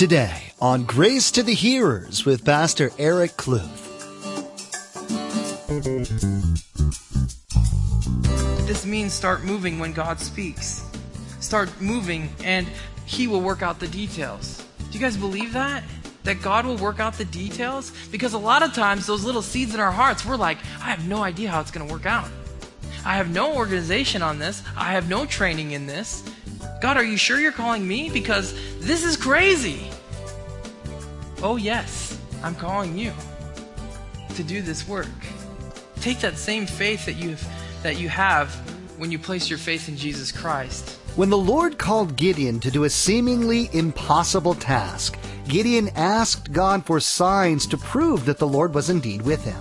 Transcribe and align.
Today 0.00 0.54
on 0.62 0.84
Grace 0.84 1.30
to 1.32 1.42
the 1.42 1.52
Hearers 1.52 2.24
with 2.24 2.42
Pastor 2.42 2.90
Eric 2.96 3.32
Kluth. 3.32 3.68
This 8.66 8.86
means 8.86 9.12
start 9.12 9.44
moving 9.44 9.78
when 9.78 9.92
God 9.92 10.18
speaks. 10.18 10.88
Start 11.40 11.68
moving 11.82 12.30
and 12.42 12.66
He 13.04 13.26
will 13.26 13.42
work 13.42 13.60
out 13.60 13.78
the 13.78 13.88
details. 13.88 14.66
Do 14.90 14.98
you 14.98 15.00
guys 15.00 15.18
believe 15.18 15.52
that? 15.52 15.84
That 16.24 16.40
God 16.40 16.64
will 16.64 16.78
work 16.78 16.98
out 16.98 17.18
the 17.18 17.26
details? 17.26 17.92
Because 18.10 18.32
a 18.32 18.38
lot 18.38 18.62
of 18.62 18.72
times, 18.72 19.06
those 19.06 19.22
little 19.22 19.42
seeds 19.42 19.74
in 19.74 19.80
our 19.80 19.92
hearts, 19.92 20.24
we're 20.24 20.36
like, 20.36 20.56
I 20.80 20.84
have 20.84 21.06
no 21.06 21.22
idea 21.22 21.50
how 21.50 21.60
it's 21.60 21.70
going 21.70 21.86
to 21.86 21.92
work 21.92 22.06
out. 22.06 22.30
I 23.04 23.16
have 23.16 23.28
no 23.28 23.54
organization 23.54 24.22
on 24.22 24.38
this. 24.38 24.62
I 24.78 24.92
have 24.92 25.10
no 25.10 25.26
training 25.26 25.72
in 25.72 25.84
this. 25.84 26.22
God, 26.80 26.96
are 26.96 27.04
you 27.04 27.18
sure 27.18 27.38
you're 27.38 27.52
calling 27.52 27.86
me? 27.86 28.08
Because 28.08 28.54
this 28.78 29.04
is 29.04 29.16
crazy. 29.16 29.89
Oh, 31.42 31.56
yes, 31.56 32.18
I'm 32.42 32.54
calling 32.54 32.98
you 32.98 33.12
to 34.34 34.42
do 34.42 34.60
this 34.60 34.86
work. 34.86 35.08
Take 36.00 36.20
that 36.20 36.36
same 36.36 36.66
faith 36.66 37.06
that 37.06 37.14
you 37.14 37.36
that 37.82 37.98
you 37.98 38.10
have 38.10 38.54
when 38.98 39.10
you 39.10 39.18
place 39.18 39.48
your 39.48 39.58
faith 39.58 39.88
in 39.88 39.96
Jesus 39.96 40.30
Christ. 40.30 40.98
When 41.16 41.30
the 41.30 41.38
Lord 41.38 41.78
called 41.78 42.16
Gideon 42.16 42.60
to 42.60 42.70
do 42.70 42.84
a 42.84 42.90
seemingly 42.90 43.70
impossible 43.72 44.54
task, 44.54 45.18
Gideon 45.48 45.88
asked 45.96 46.52
God 46.52 46.84
for 46.84 47.00
signs 47.00 47.66
to 47.68 47.78
prove 47.78 48.26
that 48.26 48.38
the 48.38 48.46
Lord 48.46 48.74
was 48.74 48.90
indeed 48.90 49.22
with 49.22 49.42
him. 49.42 49.60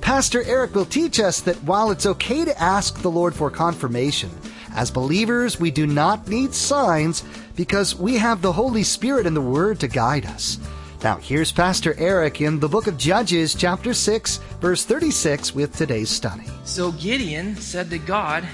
Pastor 0.00 0.42
Eric 0.44 0.74
will 0.74 0.86
teach 0.86 1.20
us 1.20 1.40
that 1.42 1.62
while 1.62 1.90
it's 1.90 2.06
okay 2.06 2.44
to 2.44 2.60
ask 2.60 3.00
the 3.02 3.10
Lord 3.10 3.34
for 3.34 3.50
confirmation, 3.50 4.30
as 4.74 4.90
believers, 4.90 5.60
we 5.60 5.70
do 5.70 5.86
not 5.86 6.26
need 6.26 6.54
signs 6.54 7.22
because 7.54 7.94
we 7.94 8.16
have 8.16 8.40
the 8.40 8.52
Holy 8.52 8.82
Spirit 8.82 9.26
and 9.26 9.36
the 9.36 9.40
Word 9.40 9.78
to 9.80 9.88
guide 9.88 10.24
us. 10.24 10.58
Now, 11.02 11.16
here's 11.16 11.50
Pastor 11.50 11.96
Eric 11.98 12.40
in 12.40 12.60
the 12.60 12.68
book 12.68 12.86
of 12.86 12.96
Judges, 12.96 13.56
chapter 13.56 13.92
6, 13.92 14.36
verse 14.60 14.84
36, 14.84 15.52
with 15.52 15.76
today's 15.76 16.08
study. 16.08 16.44
So 16.62 16.92
Gideon 16.92 17.56
said 17.56 17.90
to 17.90 17.98
God, 17.98 18.44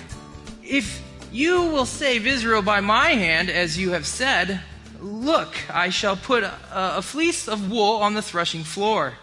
If 0.65 1.03
you 1.31 1.61
will 1.61 1.85
save 1.85 2.27
Israel 2.27 2.63
by 2.63 2.81
my 2.81 3.11
hand, 3.11 3.51
as 3.51 3.77
you 3.77 3.91
have 3.91 4.07
said, 4.07 4.63
look, 4.99 5.57
I 5.69 5.91
shall 5.91 6.17
put 6.17 6.43
a, 6.43 6.55
a 6.73 7.03
fleece 7.03 7.49
of 7.49 7.71
wool 7.71 7.97
on 7.97 8.15
the 8.15 8.23
threshing 8.23 8.65
floor. 8.65 9.19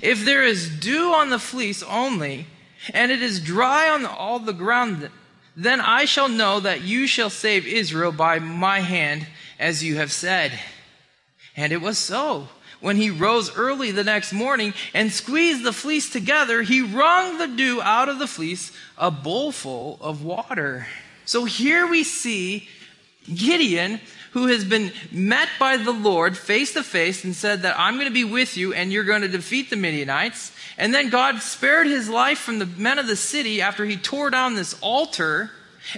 If 0.00 0.24
there 0.24 0.44
is 0.44 0.70
dew 0.78 1.12
on 1.12 1.30
the 1.30 1.40
fleece 1.40 1.82
only, 1.82 2.46
and 2.94 3.10
it 3.10 3.20
is 3.20 3.40
dry 3.40 3.88
on 3.88 4.06
all 4.06 4.38
the 4.38 4.52
ground, 4.52 5.10
then 5.56 5.80
I 5.80 6.04
shall 6.04 6.28
know 6.28 6.60
that 6.60 6.82
you 6.82 7.08
shall 7.08 7.30
save 7.30 7.66
Israel 7.66 8.12
by 8.12 8.38
my 8.38 8.78
hand, 8.78 9.26
as 9.58 9.82
you 9.82 9.96
have 9.96 10.12
said. 10.12 10.52
And 11.56 11.72
it 11.72 11.82
was 11.82 11.98
so. 11.98 12.48
When 12.80 12.96
he 12.96 13.10
rose 13.10 13.54
early 13.54 13.90
the 13.90 14.04
next 14.04 14.32
morning 14.32 14.72
and 14.94 15.12
squeezed 15.12 15.64
the 15.64 15.72
fleece 15.72 16.08
together, 16.08 16.62
he 16.62 16.80
wrung 16.80 17.38
the 17.38 17.46
dew 17.46 17.82
out 17.82 18.08
of 18.08 18.18
the 18.18 18.26
fleece, 18.26 18.72
a 18.96 19.10
bowlful 19.10 19.98
of 20.00 20.24
water. 20.24 20.86
So 21.26 21.44
here 21.44 21.86
we 21.86 22.04
see 22.04 22.68
Gideon, 23.32 24.00
who 24.32 24.46
has 24.46 24.64
been 24.64 24.92
met 25.12 25.48
by 25.58 25.76
the 25.76 25.92
Lord 25.92 26.38
face 26.38 26.72
to 26.72 26.82
face 26.82 27.24
and 27.24 27.34
said 27.34 27.62
that 27.62 27.78
I'm 27.78 27.94
going 27.94 28.06
to 28.06 28.12
be 28.12 28.24
with 28.24 28.56
you 28.56 28.72
and 28.72 28.92
you're 28.92 29.04
going 29.04 29.22
to 29.22 29.28
defeat 29.28 29.68
the 29.68 29.76
Midianites. 29.76 30.52
And 30.78 30.94
then 30.94 31.10
God 31.10 31.42
spared 31.42 31.86
his 31.86 32.08
life 32.08 32.38
from 32.38 32.58
the 32.58 32.66
men 32.66 32.98
of 32.98 33.06
the 33.06 33.16
city 33.16 33.60
after 33.60 33.84
he 33.84 33.96
tore 33.96 34.30
down 34.30 34.54
this 34.54 34.78
altar. 34.80 35.50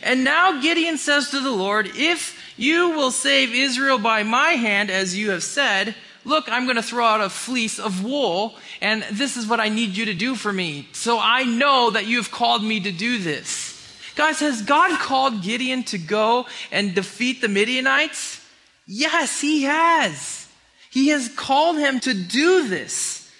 And 0.03 0.25
now 0.25 0.61
Gideon 0.61 0.99
says 0.99 1.31
to 1.31 1.41
the 1.41 1.51
Lord, 1.51 1.91
If 1.95 2.39
you 2.57 2.91
will 2.91 3.11
save 3.11 3.55
Israel 3.55 3.99
by 3.99 4.23
my 4.23 4.53
hand, 4.53 4.91
as 4.91 5.17
you 5.17 5.31
have 5.31 5.43
said, 5.43 5.95
look, 6.25 6.51
I'm 6.51 6.65
going 6.65 6.77
to 6.77 6.83
throw 6.83 7.05
out 7.05 7.21
a 7.21 7.29
fleece 7.29 7.79
of 7.79 8.05
wool, 8.05 8.57
and 8.81 9.03
this 9.11 9.37
is 9.37 9.47
what 9.47 9.61
I 9.61 9.69
need 9.69 9.97
you 9.97 10.07
to 10.07 10.15
do 10.15 10.35
for 10.35 10.53
me. 10.53 10.89
So 10.93 11.19
I 11.21 11.45
know 11.45 11.91
that 11.91 12.07
you 12.07 12.19
have 12.19 12.31
called 12.31 12.63
me 12.63 12.81
to 12.81 12.93
do 12.93 13.19
this. 13.19 13.71
Guys, 14.15 14.41
has 14.41 14.63
God 14.63 14.99
called 15.01 15.43
Gideon 15.43 15.85
to 15.85 15.99
go 15.99 16.47
and 16.71 16.95
defeat 16.95 17.41
the 17.41 17.49
Midianites? 17.49 18.47
Yes, 18.87 19.41
he 19.41 19.63
has. 19.63 20.49
He 20.91 21.09
has 21.09 21.29
called 21.29 21.79
him 21.79 22.01
to 22.01 22.13
do 22.13 22.69
this. 22.69 23.31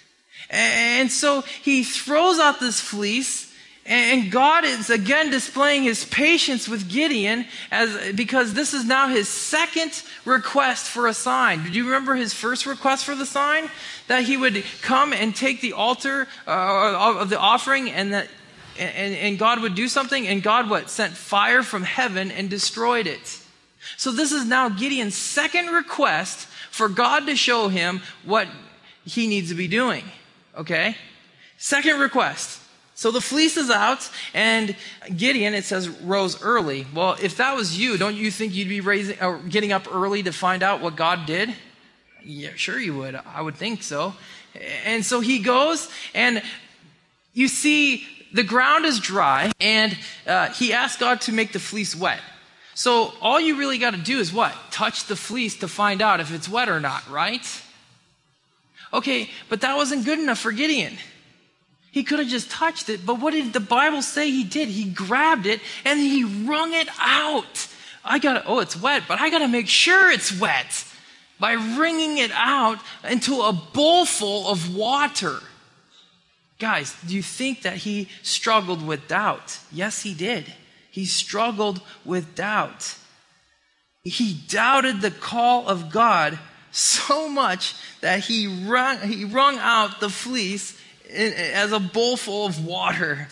And 0.49 1.11
so 1.11 1.41
he 1.41 1.83
throws 1.83 2.39
out 2.39 2.59
this 2.59 2.79
fleece 2.79 3.52
and 3.85 4.31
God 4.31 4.63
is 4.63 4.89
again 4.89 5.29
displaying 5.29 5.83
his 5.83 6.05
patience 6.05 6.69
with 6.69 6.89
Gideon 6.89 7.45
as, 7.69 8.13
because 8.13 8.53
this 8.53 8.73
is 8.73 8.85
now 8.85 9.09
his 9.09 9.27
second 9.27 10.03
request 10.25 10.85
for 10.85 11.07
a 11.07 11.13
sign. 11.13 11.63
Do 11.63 11.71
you 11.71 11.85
remember 11.85 12.15
his 12.15 12.33
first 12.33 12.65
request 12.65 13.03
for 13.03 13.15
the 13.15 13.25
sign? 13.25 13.69
That 14.07 14.23
he 14.23 14.37
would 14.37 14.63
come 14.81 15.11
and 15.11 15.35
take 15.35 15.59
the 15.61 15.73
altar 15.73 16.27
uh, 16.47 17.17
of 17.19 17.29
the 17.29 17.39
offering 17.39 17.91
and 17.91 18.13
that 18.13 18.27
and, 18.77 19.15
and 19.15 19.37
God 19.37 19.61
would 19.61 19.75
do 19.75 19.87
something, 19.87 20.27
and 20.27 20.41
God 20.41 20.69
what? 20.69 20.89
Sent 20.89 21.13
fire 21.13 21.63
from 21.63 21.83
heaven 21.83 22.31
and 22.31 22.49
destroyed 22.49 23.07
it. 23.07 23.39
So 23.97 24.11
this 24.11 24.31
is 24.31 24.45
now 24.45 24.69
Gideon's 24.69 25.15
second 25.15 25.67
request 25.67 26.47
for 26.71 26.89
God 26.89 27.27
to 27.27 27.35
show 27.35 27.67
him 27.67 28.01
what 28.23 28.47
he 29.05 29.27
needs 29.27 29.49
to 29.49 29.55
be 29.55 29.67
doing. 29.67 30.03
Okay? 30.57 30.95
Second 31.57 31.99
request. 31.99 32.59
So 32.95 33.09
the 33.09 33.21
fleece 33.21 33.57
is 33.57 33.71
out, 33.71 34.09
and 34.33 34.75
Gideon, 35.17 35.55
it 35.55 35.65
says, 35.65 35.89
rose 35.89 36.41
early. 36.43 36.85
Well, 36.93 37.17
if 37.21 37.37
that 37.37 37.55
was 37.55 37.77
you, 37.77 37.97
don't 37.97 38.15
you 38.15 38.29
think 38.29 38.53
you'd 38.53 38.69
be 38.69 38.81
raising, 38.81 39.19
or 39.19 39.39
getting 39.39 39.71
up 39.71 39.93
early 39.93 40.21
to 40.23 40.31
find 40.31 40.61
out 40.61 40.79
what 40.79 40.95
God 40.95 41.25
did? 41.25 41.53
Yeah, 42.23 42.51
sure 42.55 42.79
you 42.79 42.95
would. 42.97 43.15
I 43.15 43.41
would 43.41 43.55
think 43.55 43.81
so. 43.81 44.13
And 44.85 45.03
so 45.03 45.19
he 45.21 45.39
goes, 45.39 45.89
and 46.13 46.43
you 47.33 47.47
see 47.47 48.05
the 48.31 48.43
ground 48.43 48.85
is 48.85 48.99
dry, 48.99 49.51
and 49.59 49.97
uh, 50.27 50.49
he 50.49 50.71
asked 50.71 50.99
God 50.99 51.21
to 51.21 51.31
make 51.31 51.51
the 51.51 51.59
fleece 51.59 51.95
wet. 51.95 52.21
So 52.75 53.13
all 53.21 53.39
you 53.39 53.57
really 53.57 53.77
got 53.77 53.91
to 53.91 53.99
do 53.99 54.19
is 54.19 54.31
what? 54.31 54.53
Touch 54.71 55.05
the 55.05 55.15
fleece 55.15 55.57
to 55.59 55.67
find 55.67 56.01
out 56.01 56.19
if 56.19 56.33
it's 56.33 56.47
wet 56.47 56.69
or 56.69 56.79
not, 56.79 57.07
right? 57.09 57.45
Okay, 58.93 59.29
but 59.49 59.61
that 59.61 59.75
wasn't 59.75 60.05
good 60.05 60.19
enough 60.19 60.39
for 60.39 60.51
Gideon. 60.51 60.97
He 61.93 62.03
could 62.03 62.17
have 62.17 62.27
just 62.27 62.49
touched 62.49 62.89
it, 62.89 63.05
but 63.05 63.19
what 63.19 63.33
did 63.33 63.53
the 63.53 63.59
Bible 63.59 64.01
say 64.01 64.31
he 64.31 64.43
did? 64.43 64.67
He 64.67 64.85
grabbed 64.85 65.45
it 65.45 65.61
and 65.85 65.99
he 65.99 66.23
wrung 66.23 66.73
it 66.73 66.89
out. 66.99 67.67
I 68.03 68.17
got 68.17 68.33
to, 68.33 68.45
oh, 68.47 68.59
it's 68.59 68.75
wet, 68.75 69.03
but 69.07 69.21
I 69.21 69.29
got 69.29 69.39
to 69.39 69.47
make 69.47 69.67
sure 69.67 70.11
it's 70.11 70.37
wet 70.37 70.85
by 71.39 71.53
wringing 71.53 72.17
it 72.17 72.31
out 72.33 72.79
into 73.07 73.41
a 73.41 73.53
bowl 73.53 74.05
full 74.05 74.49
of 74.49 74.75
water. 74.75 75.37
Guys, 76.57 76.95
do 77.05 77.13
you 77.13 77.21
think 77.21 77.61
that 77.61 77.77
he 77.77 78.09
struggled 78.23 78.83
with 78.83 79.07
doubt? 79.07 79.59
Yes, 79.71 80.01
he 80.01 80.15
did. 80.15 80.51
He 80.89 81.05
struggled 81.05 81.79
with 82.03 82.33
doubt. 82.33 82.95
He 84.03 84.33
doubted 84.47 85.01
the 85.01 85.11
call 85.11 85.67
of 85.67 85.91
God 85.91 86.39
so 86.71 87.29
much 87.29 87.75
that 88.01 88.21
he 88.21 88.65
wrung, 88.65 88.97
he 89.01 89.25
wrung 89.25 89.59
out 89.59 89.99
the 89.99 90.09
fleece 90.09 90.79
as 91.13 91.71
a 91.71 91.79
bowl 91.79 92.17
full 92.17 92.45
of 92.45 92.65
water. 92.65 93.27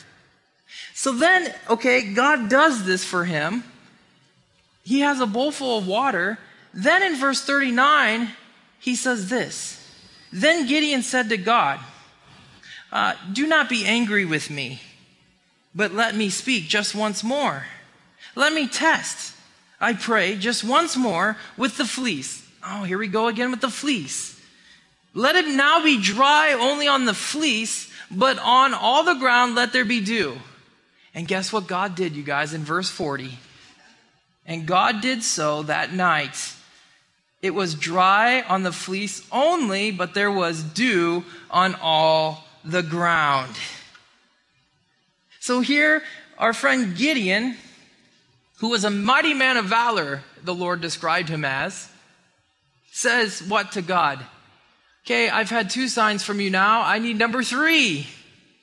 So 0.93 1.13
then, 1.13 1.53
okay, 1.69 2.13
God 2.13 2.49
does 2.49 2.85
this 2.85 3.03
for 3.03 3.25
him. 3.25 3.63
He 4.83 5.01
has 5.01 5.19
a 5.19 5.25
bowl 5.25 5.51
full 5.51 5.79
of 5.79 5.87
water. 5.87 6.37
Then 6.73 7.03
in 7.03 7.15
verse 7.15 7.43
39, 7.43 8.29
he 8.79 8.95
says 8.95 9.29
this 9.29 9.85
Then 10.31 10.67
Gideon 10.67 11.01
said 11.01 11.29
to 11.29 11.37
God, 11.37 11.79
uh, 12.91 13.13
do 13.31 13.47
not 13.47 13.69
be 13.69 13.85
angry 13.85 14.25
with 14.25 14.49
me, 14.49 14.81
but 15.73 15.93
let 15.93 16.15
me 16.15 16.29
speak 16.29 16.67
just 16.67 16.93
once 16.93 17.23
more. 17.23 17.65
Let 18.35 18.53
me 18.53 18.67
test, 18.67 19.33
I 19.79 19.93
pray, 19.93 20.35
just 20.35 20.63
once 20.63 20.97
more 20.97 21.37
with 21.57 21.77
the 21.77 21.85
fleece. 21.85 22.45
Oh, 22.63 22.83
here 22.83 22.97
we 22.97 23.07
go 23.07 23.27
again 23.27 23.49
with 23.51 23.61
the 23.61 23.69
fleece. 23.69 24.40
Let 25.13 25.35
it 25.35 25.47
now 25.47 25.83
be 25.83 26.01
dry 26.01 26.53
only 26.53 26.87
on 26.87 27.05
the 27.05 27.13
fleece, 27.13 27.91
but 28.09 28.39
on 28.39 28.73
all 28.73 29.03
the 29.03 29.15
ground 29.15 29.55
let 29.55 29.73
there 29.73 29.85
be 29.85 30.01
dew. 30.01 30.37
And 31.13 31.27
guess 31.27 31.51
what 31.51 31.67
God 31.67 31.95
did, 31.95 32.15
you 32.15 32.23
guys, 32.23 32.53
in 32.53 32.63
verse 32.63 32.89
40? 32.89 33.37
And 34.45 34.65
God 34.65 35.01
did 35.01 35.23
so 35.23 35.63
that 35.63 35.93
night. 35.93 36.53
It 37.41 37.53
was 37.53 37.75
dry 37.75 38.41
on 38.43 38.63
the 38.63 38.71
fleece 38.71 39.27
only, 39.31 39.91
but 39.91 40.13
there 40.13 40.31
was 40.31 40.63
dew 40.63 41.25
on 41.49 41.75
all 41.81 42.45
the 42.63 42.83
ground. 42.83 43.55
So 45.39 45.59
here, 45.59 46.03
our 46.37 46.53
friend 46.53 46.95
Gideon, 46.95 47.57
who 48.59 48.69
was 48.69 48.83
a 48.83 48.91
mighty 48.91 49.33
man 49.33 49.57
of 49.57 49.65
valor, 49.65 50.21
the 50.43 50.53
Lord 50.53 50.81
described 50.81 51.29
him 51.29 51.43
as, 51.43 51.89
says 52.91 53.41
what 53.41 53.71
to 53.73 53.81
God? 53.81 54.23
Okay, 55.05 55.29
I've 55.29 55.49
had 55.49 55.69
two 55.69 55.87
signs 55.87 56.23
from 56.23 56.39
you 56.39 56.49
now. 56.49 56.83
I 56.83 56.99
need 56.99 57.17
number 57.17 57.41
three. 57.41 58.07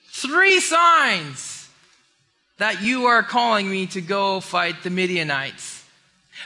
Three 0.06 0.60
signs 0.60 1.68
that 2.58 2.82
you 2.82 3.06
are 3.06 3.22
calling 3.22 3.70
me 3.70 3.86
to 3.88 4.00
go 4.00 4.40
fight 4.40 4.82
the 4.82 4.90
Midianites. 4.90 5.84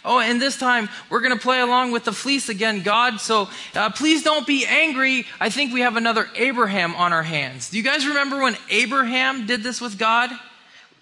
Oh, 0.04 0.18
and 0.18 0.40
this 0.40 0.58
time 0.58 0.88
we're 1.10 1.20
going 1.20 1.36
to 1.36 1.42
play 1.42 1.60
along 1.60 1.92
with 1.92 2.04
the 2.04 2.12
fleece 2.12 2.48
again, 2.48 2.82
God. 2.82 3.20
So 3.20 3.48
uh, 3.74 3.90
please 3.90 4.22
don't 4.22 4.46
be 4.46 4.66
angry. 4.66 5.26
I 5.38 5.50
think 5.50 5.72
we 5.72 5.80
have 5.80 5.96
another 5.96 6.28
Abraham 6.36 6.94
on 6.94 7.12
our 7.12 7.22
hands. 7.22 7.70
Do 7.70 7.76
you 7.76 7.82
guys 7.82 8.06
remember 8.06 8.40
when 8.40 8.56
Abraham 8.70 9.46
did 9.46 9.62
this 9.62 9.80
with 9.80 9.98
God? 9.98 10.30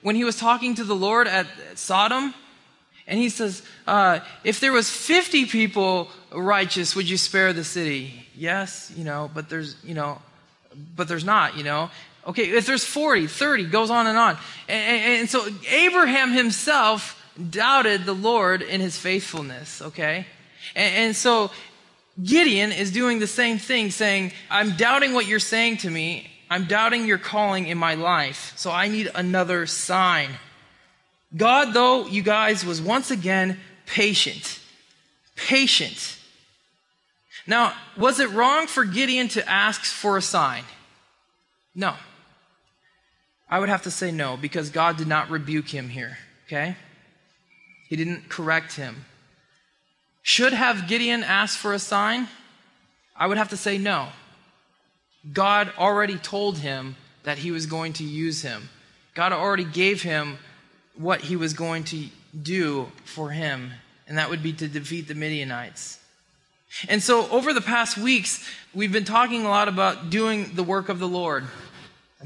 When 0.02 0.16
he 0.16 0.25
was 0.25 0.37
talking 0.37 0.75
to 0.76 0.84
the 0.84 0.96
Lord 0.96 1.28
at 1.28 1.46
Sodom? 1.75 2.34
And 3.06 3.19
he 3.19 3.28
says, 3.28 3.62
uh, 3.87 4.20
if 4.44 4.60
there 4.60 4.72
was 4.72 4.90
50 4.90 5.46
people 5.46 6.08
righteous, 6.32 6.94
would 6.94 7.08
you 7.08 7.16
spare 7.16 7.52
the 7.52 7.64
city? 7.64 8.26
Yes, 8.40 8.90
you 8.96 9.04
know, 9.04 9.31
but 9.34 9.50
there's, 9.50 9.76
you 9.84 9.92
know, 9.92 10.19
but 10.96 11.08
there's 11.08 11.26
not, 11.26 11.58
you 11.58 11.62
know. 11.62 11.90
Okay, 12.26 12.44
if 12.44 12.64
there's 12.64 12.87
40, 12.87 13.26
30, 13.26 13.66
goes 13.66 13.90
on 13.90 14.06
and 14.06 14.16
on. 14.16 14.38
And, 14.66 15.20
and, 15.20 15.28
so 15.28 15.46
Abraham 15.69 16.32
himself 16.32 17.22
doubted 17.50 18.06
the 18.06 18.14
Lord 18.14 18.62
in 18.62 18.81
his 18.81 18.96
faithfulness, 18.96 19.82
okay? 19.82 20.25
And, 20.75 20.94
and 20.94 21.16
so 21.16 21.50
Gideon 22.22 22.72
is 22.72 22.90
doing 22.90 23.19
the 23.19 23.26
same 23.26 23.58
thing, 23.58 23.90
saying, 23.90 24.32
I'm 24.50 24.75
doubting 24.75 25.12
what 25.12 25.26
you're 25.26 25.38
saying 25.38 25.76
to 25.78 25.90
me. 25.90 26.31
I'm 26.48 26.64
doubting 26.64 27.04
your 27.04 27.19
calling 27.19 27.66
in 27.66 27.76
my 27.76 27.94
life. 27.94 28.54
So 28.56 28.70
I 28.70 28.88
need 28.88 29.10
another 29.14 29.66
sign. 29.66 30.31
God, 31.37 31.75
though, 31.75 32.06
you 32.06 32.22
guys, 32.22 32.64
was 32.64 32.81
once 32.81 33.10
again 33.10 33.58
patient. 33.84 34.60
Patient. 35.37 36.16
Now, 37.46 37.75
was 37.96 38.20
it 38.20 38.31
wrong 38.31 38.66
for 38.66 38.84
Gideon 38.84 39.28
to 39.28 39.48
ask 39.48 39.84
for 39.84 40.16
a 40.16 40.22
sign? 40.22 40.64
No. 41.75 41.94
I 43.48 43.58
would 43.58 43.69
have 43.69 43.82
to 43.82 43.90
say 43.90 44.12
no, 44.12 44.37
because 44.37 44.70
God 44.70 44.96
did 44.96 45.08
not 45.08 45.31
rebuke 45.31 45.69
him 45.69 45.88
here, 45.88 46.19
okay? 46.46 46.76
He 47.88 47.96
didn't 47.96 48.28
correct 48.28 48.75
him. 48.75 49.04
Should 50.22 50.52
have 50.52 50.87
Gideon 50.87 51.22
asked 51.22 51.58
for 51.58 51.72
a 51.72 51.78
sign? 51.78 52.28
I 53.16 53.26
would 53.26 53.38
have 53.38 53.50
to 53.50 53.56
say 53.56 53.78
no. 53.78 54.08
God 55.32 55.72
already 55.78 56.16
told 56.16 56.58
him 56.58 56.96
that 57.25 57.38
he 57.38 57.50
was 57.50 57.66
going 57.66 57.92
to 57.94 58.04
use 58.04 58.42
him. 58.42 58.70
God 59.14 59.32
already 59.32 59.64
gave 59.64 60.02
him 60.02 60.38
what 60.96 61.20
he 61.20 61.37
was 61.37 61.52
going 61.52 61.84
to 61.84 62.06
do 62.40 62.90
for 63.04 63.31
him, 63.31 63.72
and 64.06 64.19
that 64.19 64.31
would 64.31 64.42
be 64.42 64.52
to 64.54 64.69
defeat 64.69 65.08
the 65.08 65.14
Midianites. 65.14 65.98
And 66.88 67.02
so, 67.02 67.28
over 67.31 67.52
the 67.52 67.61
past 67.61 67.99
weeks, 67.99 68.49
we've 68.75 68.93
been 68.93 69.05
talking 69.05 69.44
a 69.44 69.49
lot 69.49 69.69
about 69.69 70.11
doing 70.11 70.55
the 70.55 70.62
work 70.62 70.88
of 70.88 70.99
the 70.99 71.08
Lord. 71.08 71.44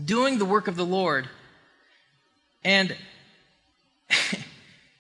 Doing 0.05 0.39
the 0.39 0.45
work 0.45 0.69
of 0.69 0.77
the 0.77 0.85
Lord. 0.85 1.29
And 2.63 2.95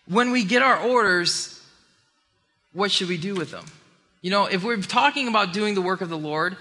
when 0.08 0.30
we 0.30 0.44
get 0.44 0.62
our 0.62 0.78
orders, 0.78 1.62
what 2.72 2.90
should 2.90 3.08
we 3.08 3.16
do 3.16 3.34
with 3.34 3.50
them? 3.50 3.66
You 4.22 4.30
know, 4.30 4.46
if 4.46 4.64
we're 4.64 4.80
talking 4.80 5.28
about 5.28 5.52
doing 5.52 5.74
the 5.74 5.82
work 5.82 6.00
of 6.00 6.08
the 6.08 6.18
Lord, 6.18 6.56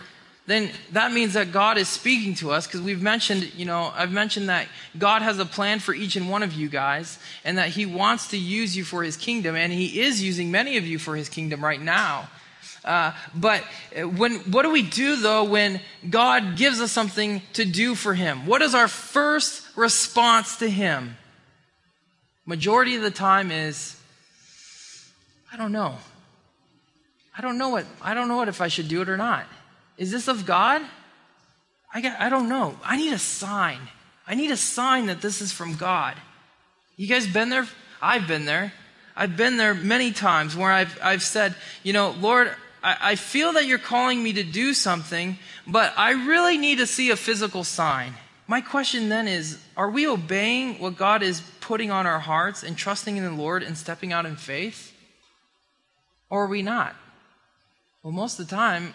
then 0.45 0.69
that 0.91 1.13
means 1.13 1.33
that 1.33 1.53
God 1.53 1.77
is 1.77 1.87
speaking 1.87 2.35
to 2.35 2.51
us 2.51 2.67
because 2.67 2.81
we've 2.81 3.01
mentioned, 3.01 3.53
you 3.55 3.65
know, 3.65 3.93
I've 3.95 4.11
mentioned 4.11 4.49
that 4.49 4.67
God 4.97 5.21
has 5.21 5.39
a 5.39 5.45
plan 5.45 5.79
for 5.79 5.93
each 5.93 6.17
and 6.17 6.29
one 6.29 6.43
of 6.43 6.51
you 6.51 6.67
guys 6.67 7.17
and 7.45 7.57
that 7.57 7.69
He 7.69 7.85
wants 7.85 8.27
to 8.29 8.37
use 8.37 8.75
you 8.75 8.83
for 8.83 9.03
His 9.03 9.15
kingdom 9.15 9.55
and 9.55 9.71
He 9.71 10.01
is 10.01 10.21
using 10.21 10.51
many 10.51 10.75
of 10.75 10.85
you 10.85 10.99
for 10.99 11.15
His 11.15 11.29
kingdom 11.29 11.63
right 11.63 11.81
now. 11.81 12.27
Uh, 12.83 13.13
but 13.33 13.63
when, 13.95 14.35
what 14.51 14.63
do 14.63 14.71
we 14.71 14.81
do 14.81 15.15
though 15.15 15.45
when 15.45 15.79
God 16.09 16.57
gives 16.57 16.81
us 16.81 16.91
something 16.91 17.41
to 17.53 17.65
do 17.65 17.95
for 17.95 18.13
Him? 18.13 18.45
What 18.45 18.61
is 18.61 18.75
our 18.75 18.87
first 18.87 19.63
response 19.75 20.57
to 20.57 20.69
Him? 20.69 21.17
Majority 22.45 22.95
of 22.95 23.01
the 23.01 23.11
time 23.11 23.51
is, 23.51 23.97
I 25.51 25.57
don't 25.57 25.71
know. 25.71 25.97
I 27.37 27.41
don't 27.41 27.57
know 27.57 27.69
what, 27.69 27.85
I 28.01 28.13
don't 28.13 28.27
know 28.27 28.35
what 28.37 28.49
if 28.49 28.59
I 28.59 28.67
should 28.67 28.89
do 28.89 29.01
it 29.01 29.09
or 29.09 29.17
not. 29.17 29.45
Is 29.97 30.11
this 30.11 30.27
of 30.27 30.45
God? 30.45 30.81
I, 31.93 32.01
got, 32.01 32.19
I 32.19 32.29
don't 32.29 32.49
know. 32.49 32.77
I 32.83 32.97
need 32.97 33.13
a 33.13 33.19
sign. 33.19 33.79
I 34.27 34.35
need 34.35 34.51
a 34.51 34.57
sign 34.57 35.05
that 35.07 35.21
this 35.21 35.41
is 35.41 35.51
from 35.51 35.75
God. 35.75 36.15
You 36.97 37.07
guys 37.07 37.27
been 37.27 37.49
there? 37.49 37.67
I've 38.01 38.27
been 38.27 38.45
there. 38.45 38.73
I've 39.15 39.37
been 39.37 39.57
there 39.57 39.73
many 39.73 40.11
times 40.11 40.55
where 40.55 40.71
I've, 40.71 40.97
I've 41.01 41.23
said, 41.23 41.55
you 41.83 41.93
know, 41.93 42.11
Lord, 42.19 42.55
I, 42.83 42.97
I 43.01 43.15
feel 43.15 43.53
that 43.53 43.65
you're 43.65 43.79
calling 43.79 44.21
me 44.21 44.33
to 44.33 44.43
do 44.43 44.73
something, 44.73 45.37
but 45.65 45.93
I 45.97 46.11
really 46.11 46.57
need 46.57 46.79
to 46.79 46.87
see 46.87 47.09
a 47.09 47.15
physical 47.15 47.63
sign. 47.63 48.13
My 48.47 48.61
question 48.61 49.09
then 49.09 49.27
is 49.27 49.59
are 49.77 49.89
we 49.89 50.05
obeying 50.07 50.79
what 50.79 50.97
God 50.97 51.23
is 51.23 51.41
putting 51.61 51.91
on 51.91 52.05
our 52.05 52.19
hearts 52.19 52.61
and 52.61 52.77
trusting 52.77 53.15
in 53.15 53.23
the 53.23 53.31
Lord 53.31 53.63
and 53.63 53.77
stepping 53.77 54.11
out 54.11 54.25
in 54.25 54.35
faith? 54.35 54.93
Or 56.29 56.43
are 56.43 56.47
we 56.47 56.61
not? 56.61 56.95
Well, 58.01 58.11
most 58.11 58.39
of 58.39 58.47
the 58.47 58.55
time, 58.55 58.93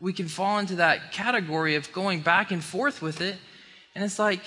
we 0.00 0.12
can 0.12 0.26
fall 0.26 0.58
into 0.58 0.76
that 0.76 1.12
category 1.12 1.76
of 1.76 1.92
going 1.92 2.20
back 2.20 2.50
and 2.50 2.64
forth 2.64 3.00
with 3.00 3.20
it. 3.20 3.36
And 3.94 4.02
it's 4.02 4.18
like, 4.18 4.40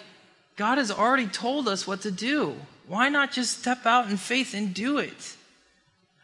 God 0.55 0.77
has 0.77 0.91
already 0.91 1.27
told 1.27 1.67
us 1.67 1.87
what 1.87 2.01
to 2.01 2.11
do. 2.11 2.55
Why 2.87 3.09
not 3.09 3.31
just 3.31 3.59
step 3.59 3.85
out 3.85 4.09
in 4.09 4.17
faith 4.17 4.53
and 4.53 4.73
do 4.73 4.97
it? 4.97 5.37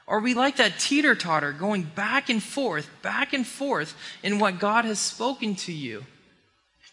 Are 0.09 0.19
we 0.19 0.33
like 0.33 0.57
that 0.57 0.79
teeter 0.79 1.13
totter 1.13 1.51
going 1.51 1.83
back 1.83 2.29
and 2.29 2.41
forth, 2.41 2.89
back 3.03 3.31
and 3.31 3.45
forth 3.45 3.95
in 4.23 4.39
what 4.39 4.59
God 4.59 4.83
has 4.85 4.97
spoken 4.97 5.53
to 5.57 5.71
you? 5.71 6.03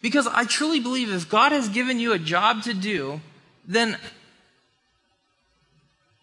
Because 0.02 0.26
I 0.26 0.44
truly 0.44 0.80
believe 0.80 1.10
if 1.10 1.28
God 1.28 1.52
has 1.52 1.70
given 1.70 1.98
you 1.98 2.12
a 2.12 2.18
job 2.18 2.62
to 2.64 2.74
do, 2.74 3.22
then 3.66 3.96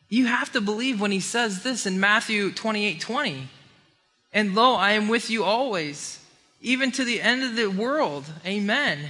you 0.08 0.28
have 0.28 0.52
to 0.52 0.62
believe 0.62 1.02
when 1.02 1.12
he 1.12 1.20
says 1.20 1.64
this 1.64 1.88
in 1.88 2.00
Matthew 2.00 2.52
28 2.52 3.02
20. 3.02 3.48
And 4.32 4.54
lo, 4.54 4.76
I 4.76 4.92
am 4.92 5.08
with 5.08 5.32
you 5.32 5.44
always, 5.44 6.20
even 6.62 6.92
to 6.92 7.04
the 7.04 7.22
end 7.22 7.44
of 7.44 7.56
the 7.56 7.68
world. 7.68 8.26
Amen. 8.46 9.10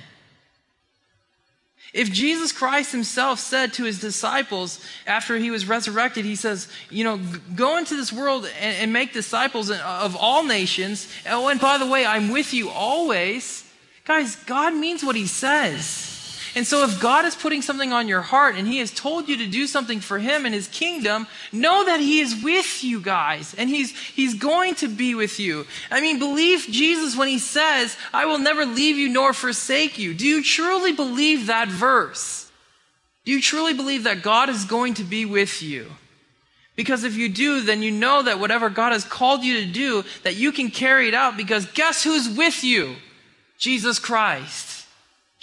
If 1.94 2.12
Jesus 2.12 2.52
Christ 2.52 2.92
himself 2.92 3.40
said 3.40 3.74
to 3.74 3.84
his 3.84 4.00
disciples 4.00 4.84
after 5.06 5.38
he 5.38 5.52
was 5.52 5.68
resurrected, 5.68 6.26
he 6.26 6.36
says, 6.36 6.68
you 6.90 7.04
know, 7.04 7.20
go 7.56 7.78
into 7.78 7.96
this 7.96 8.12
world 8.12 8.46
and, 8.60 8.76
and 8.78 8.92
make 8.92 9.14
disciples 9.14 9.70
of 9.70 10.16
all 10.16 10.44
nations. 10.44 11.08
Oh, 11.30 11.50
and 11.50 11.62
by 11.62 11.78
the 11.78 11.86
way, 11.86 12.04
I'm 12.04 12.32
with 12.32 12.52
you 12.52 12.70
always. 12.70 13.64
Guys, 14.06 14.36
God 14.36 14.74
means 14.74 15.04
what 15.04 15.16
he 15.16 15.28
says. 15.28 16.13
And 16.56 16.68
so 16.68 16.84
if 16.84 17.00
God 17.00 17.26
is 17.26 17.36
putting 17.36 17.64
something 17.64 17.92
on 17.92 18.08
your 18.08 18.22
heart 18.22 18.56
and 18.56 18.68
he 18.68 18.78
has 18.78 18.92
told 18.92 19.28
you 19.28 19.38
to 19.38 19.48
do 19.48 19.66
something 19.66 20.00
for 20.00 20.20
him 20.20 20.46
and 20.46 20.54
his 20.54 20.68
kingdom, 20.68 21.26
know 21.52 21.86
that 21.86 22.00
he 22.00 22.20
is 22.20 22.44
with 22.44 22.84
you 22.84 23.02
guys 23.02 23.56
and 23.58 23.70
he's, 23.70 23.98
he's 23.98 24.36
going 24.36 24.76
to 24.76 24.88
be 24.88 25.16
with 25.16 25.40
you. 25.40 25.66
I 25.90 26.00
mean, 26.00 26.20
believe 26.20 26.68
Jesus 26.70 27.18
when 27.18 27.28
he 27.28 27.40
says, 27.40 27.98
I 28.14 28.26
will 28.26 28.38
never 28.38 28.66
leave 28.66 28.98
you 28.98 29.10
nor 29.10 29.34
forsake 29.34 29.98
you. 29.98 30.14
Do 30.14 30.28
you 30.28 30.44
truly 30.44 30.94
believe 30.94 31.48
that 31.48 31.70
verse? 31.70 32.52
Do 33.26 33.32
you 33.32 33.42
truly 33.42 33.74
believe 33.74 34.04
that 34.04 34.22
God 34.22 34.50
is 34.50 34.66
going 34.66 34.94
to 34.96 35.04
be 35.04 35.26
with 35.26 35.64
you? 35.64 35.90
Because 36.76 37.04
if 37.04 37.16
you 37.16 37.30
do, 37.30 37.62
then 37.62 37.82
you 37.82 37.92
know 37.92 38.24
that 38.24 38.40
whatever 38.40 38.70
God 38.70 38.94
has 38.94 39.06
called 39.06 39.44
you 39.44 39.62
to 39.62 39.72
do, 39.72 40.04
that 40.24 40.36
you 40.36 40.52
can 40.52 40.70
carry 40.70 41.08
it 41.08 41.14
out 41.14 41.38
because 41.38 41.66
guess 41.68 42.04
who's 42.04 42.30
with 42.30 42.64
you? 42.64 42.96
Jesus 43.58 43.98
Christ. 43.98 44.73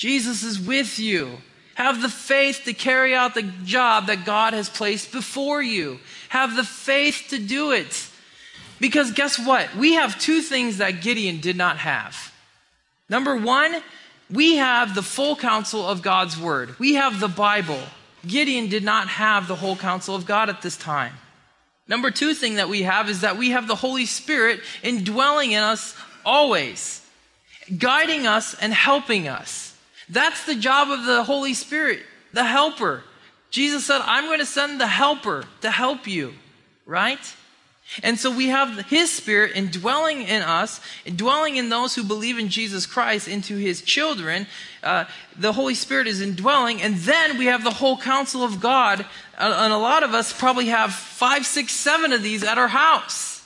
Jesus 0.01 0.43
is 0.43 0.59
with 0.59 0.99
you. 0.99 1.37
Have 1.75 2.01
the 2.01 2.09
faith 2.09 2.63
to 2.65 2.73
carry 2.73 3.15
out 3.15 3.35
the 3.35 3.43
job 3.67 4.07
that 4.07 4.25
God 4.25 4.55
has 4.55 4.71
placed 4.71 5.13
before 5.13 5.61
you. 5.61 6.01
Have 6.31 6.57
the 6.57 6.65
faith 6.65 7.27
to 7.29 7.39
do 7.39 7.73
it. 7.73 8.09
Because 8.81 9.13
guess 9.13 9.39
what? 9.39 9.77
We 9.77 9.97
have 9.97 10.19
two 10.19 10.41
things 10.41 10.79
that 10.79 11.03
Gideon 11.03 11.41
did 11.41 11.55
not 11.55 11.77
have. 11.77 12.33
Number 13.11 13.37
one, 13.37 13.83
we 14.31 14.57
have 14.57 14.95
the 14.95 15.03
full 15.03 15.37
counsel 15.37 15.87
of 15.87 16.01
God's 16.01 16.39
word. 16.41 16.79
We 16.79 16.95
have 16.95 17.21
the 17.21 17.29
Bible. 17.29 17.83
Gideon 18.27 18.71
did 18.71 18.83
not 18.83 19.07
have 19.09 19.49
the 19.49 19.57
whole 19.57 19.77
counsel 19.77 20.17
of 20.17 20.25
God 20.25 20.49
at 20.49 20.63
this 20.63 20.79
time. 20.79 21.13
Number 21.87 22.11
two 22.11 22.33
thing 22.33 22.55
that 22.55 22.71
we 22.71 22.85
have 22.85 23.11
is 23.11 23.21
that 23.21 23.37
we 23.37 23.51
have 23.51 23.69
the 23.69 23.75
Holy 23.75 24.07
Spirit 24.07 24.61
indwelling 24.83 25.53
in 25.53 25.63
us 25.63 25.95
always, 26.25 27.07
guiding 27.77 28.27
us 28.27 28.55
and 28.55 28.73
helping 28.73 29.29
us. 29.29 29.70
That's 30.11 30.45
the 30.45 30.57
job 30.57 30.91
of 30.91 31.05
the 31.05 31.23
Holy 31.23 31.55
Spirit, 31.55 32.01
the 32.33 32.45
helper. 32.45 33.05
Jesus 33.51 33.87
said, 33.87 34.01
I'm 34.05 34.27
going 34.27 34.41
to 34.41 34.47
send 34.47 34.81
the 34.81 34.87
helper 34.87 35.45
to 35.63 35.71
help 35.71 36.07
you, 36.07 36.35
right? 36.85 37.19
And 38.03 38.19
so 38.19 38.31
we 38.31 38.49
have 38.49 38.87
His 38.87 39.11
Spirit 39.11 39.53
indwelling 39.55 40.23
in 40.23 40.43
us, 40.43 40.81
indwelling 41.05 41.57
in 41.57 41.69
those 41.69 41.95
who 41.95 42.05
believe 42.05 42.39
in 42.39 42.49
Jesus 42.49 42.87
Christ 42.87 43.29
into 43.29 43.57
His 43.57 43.83
children. 43.83 44.47
Uh, 44.83 45.05
the 45.37 45.53
Holy 45.53 45.75
Spirit 45.75 46.07
is 46.07 46.21
indwelling, 46.21 46.83
and 46.83 46.97
then 46.97 47.39
we 47.39 47.47
have 47.47 47.65
the 47.65 47.71
whole 47.71 47.97
counsel 47.97 48.43
of 48.43 48.61
God. 48.61 49.07
Uh, 49.37 49.55
and 49.59 49.73
a 49.73 49.79
lot 49.79 50.03
of 50.03 50.15
us 50.15 50.33
probably 50.33 50.67
have 50.67 50.93
five, 50.93 51.47
six, 51.47 51.73
seven 51.73 52.13
of 52.13 52.23
these 52.23 52.45
at 52.45 52.59
our 52.59 52.69
house. 52.69 53.45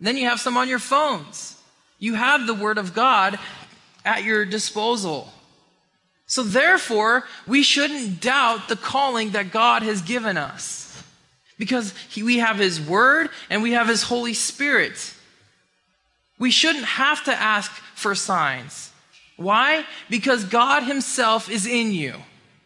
Then 0.00 0.16
you 0.16 0.28
have 0.28 0.40
some 0.40 0.56
on 0.56 0.68
your 0.68 0.78
phones. 0.78 1.56
You 1.98 2.14
have 2.14 2.46
the 2.46 2.54
Word 2.54 2.78
of 2.78 2.94
God 2.94 3.38
at 4.04 4.22
your 4.22 4.44
disposal. 4.44 5.32
So 6.26 6.42
therefore, 6.42 7.24
we 7.46 7.62
shouldn't 7.62 8.20
doubt 8.20 8.68
the 8.68 8.76
calling 8.76 9.30
that 9.30 9.52
God 9.52 9.82
has 9.82 10.02
given 10.02 10.36
us. 10.36 11.02
Because 11.58 11.94
he, 12.10 12.22
we 12.22 12.38
have 12.38 12.58
His 12.58 12.80
Word 12.80 13.30
and 13.48 13.62
we 13.62 13.72
have 13.72 13.88
His 13.88 14.02
Holy 14.02 14.34
Spirit. 14.34 15.14
We 16.38 16.50
shouldn't 16.50 16.84
have 16.84 17.24
to 17.24 17.32
ask 17.32 17.70
for 17.94 18.14
signs. 18.14 18.90
Why? 19.36 19.84
Because 20.10 20.44
God 20.44 20.82
Himself 20.82 21.48
is 21.48 21.66
in 21.66 21.92
you. 21.92 22.14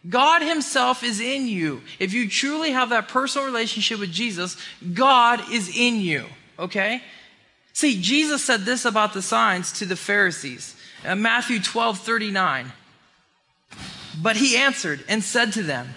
God 0.09 0.41
Himself 0.41 1.03
is 1.03 1.21
in 1.21 1.47
you. 1.47 1.81
If 1.99 2.13
you 2.13 2.27
truly 2.27 2.71
have 2.71 2.89
that 2.89 3.07
personal 3.07 3.45
relationship 3.45 3.99
with 3.99 4.11
Jesus, 4.11 4.57
God 4.93 5.41
is 5.51 5.75
in 5.75 6.01
you. 6.01 6.25
Okay? 6.57 7.01
See, 7.73 8.01
Jesus 8.01 8.43
said 8.43 8.61
this 8.61 8.85
about 8.85 9.13
the 9.13 9.21
signs 9.21 9.71
to 9.73 9.85
the 9.85 9.95
Pharisees. 9.95 10.75
Uh, 11.05 11.15
Matthew 11.15 11.59
12 11.59 11.99
39. 11.99 12.71
But 14.19 14.37
he 14.37 14.57
answered 14.57 15.03
and 15.07 15.23
said 15.23 15.53
to 15.53 15.63
them, 15.63 15.89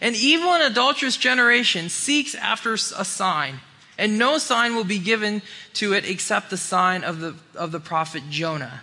An 0.00 0.14
evil 0.14 0.52
and 0.52 0.62
adulterous 0.62 1.16
generation 1.16 1.88
seeks 1.88 2.34
after 2.34 2.74
a 2.74 2.78
sign, 2.78 3.60
and 3.98 4.18
no 4.18 4.38
sign 4.38 4.74
will 4.74 4.84
be 4.84 4.98
given 4.98 5.42
to 5.74 5.92
it 5.92 6.08
except 6.08 6.50
the 6.50 6.56
sign 6.56 7.04
of 7.04 7.20
the, 7.20 7.34
of 7.54 7.72
the 7.72 7.80
prophet 7.80 8.22
Jonah. 8.30 8.82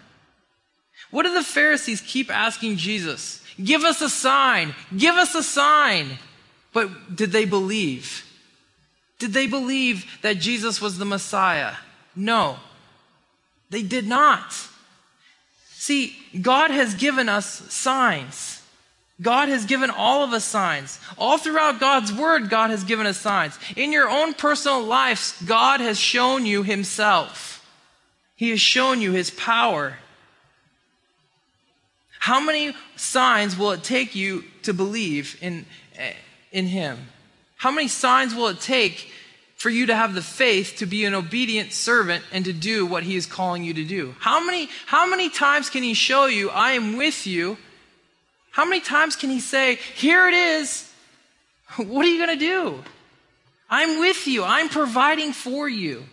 What 1.11 1.23
do 1.23 1.33
the 1.33 1.43
Pharisees 1.43 2.01
keep 2.01 2.29
asking 2.29 2.77
Jesus? 2.77 3.41
Give 3.63 3.83
us 3.83 4.01
a 4.01 4.09
sign. 4.09 4.75
Give 4.95 5.15
us 5.15 5.33
a 5.35 5.43
sign. 5.43 6.19
But 6.73 7.15
did 7.15 7.31
they 7.31 7.45
believe? 7.45 8.25
Did 9.17 9.31
they 9.31 9.47
believe 9.47 10.05
that 10.21 10.39
Jesus 10.39 10.81
was 10.81 10.97
the 10.97 11.05
Messiah? 11.05 11.75
No. 12.15 12.57
They 13.69 13.81
did 13.81 14.07
not. 14.07 14.53
See, 15.71 16.15
God 16.41 16.71
has 16.71 16.95
given 16.95 17.29
us 17.29 17.71
signs. 17.73 18.61
God 19.21 19.47
has 19.47 19.65
given 19.65 19.89
all 19.89 20.23
of 20.23 20.33
us 20.33 20.43
signs. 20.43 20.99
All 21.17 21.37
throughout 21.37 21.79
God's 21.79 22.11
Word, 22.11 22.49
God 22.49 22.69
has 22.69 22.83
given 22.83 23.05
us 23.05 23.17
signs. 23.17 23.57
In 23.75 23.93
your 23.93 24.09
own 24.09 24.33
personal 24.33 24.83
lives, 24.83 25.41
God 25.43 25.79
has 25.79 25.97
shown 25.97 26.45
you 26.45 26.63
Himself. 26.63 27.65
He 28.35 28.49
has 28.49 28.59
shown 28.59 29.01
you 29.01 29.13
His 29.13 29.31
power. 29.31 29.97
How 32.19 32.41
many 32.41 32.75
signs 32.97 33.57
will 33.57 33.71
it 33.71 33.83
take 33.83 34.15
you 34.15 34.43
to 34.63 34.73
believe 34.73 35.37
in, 35.41 35.65
eh, 35.97 36.13
in 36.51 36.65
Him? 36.65 36.97
How 37.55 37.71
many 37.71 37.87
signs 37.87 38.35
will 38.35 38.47
it 38.47 38.59
take 38.59 39.11
for 39.55 39.69
you 39.69 39.85
to 39.85 39.95
have 39.95 40.13
the 40.13 40.21
faith 40.21 40.75
to 40.79 40.85
be 40.85 41.05
an 41.05 41.13
obedient 41.13 41.71
servant 41.71 42.25
and 42.33 42.43
to 42.43 42.51
do 42.51 42.85
what 42.85 43.03
He 43.03 43.15
is 43.15 43.25
calling 43.25 43.63
you 43.63 43.73
to 43.75 43.85
do? 43.85 44.13
How 44.19 44.43
many, 44.43 44.67
how 44.87 45.09
many 45.09 45.29
times 45.29 45.69
can 45.69 45.83
He 45.83 45.93
show 45.93 46.25
you, 46.25 46.49
I 46.49 46.71
am 46.71 46.97
with 46.97 47.25
you? 47.25 47.57
How 48.55 48.63
many 48.63 48.79
times 48.79 49.17
can 49.17 49.29
He 49.29 49.41
say, 49.41 49.75
Here 49.95 50.29
it 50.29 50.33
is? 50.33 50.89
What 51.75 52.05
are 52.05 52.09
you 52.09 52.25
going 52.25 52.39
to 52.39 52.45
do? 52.45 52.81
I'm 53.69 53.99
with 53.99 54.27
you. 54.27 54.45
I'm 54.45 54.69
providing 54.69 55.33
for 55.33 55.67
you. 55.67 56.05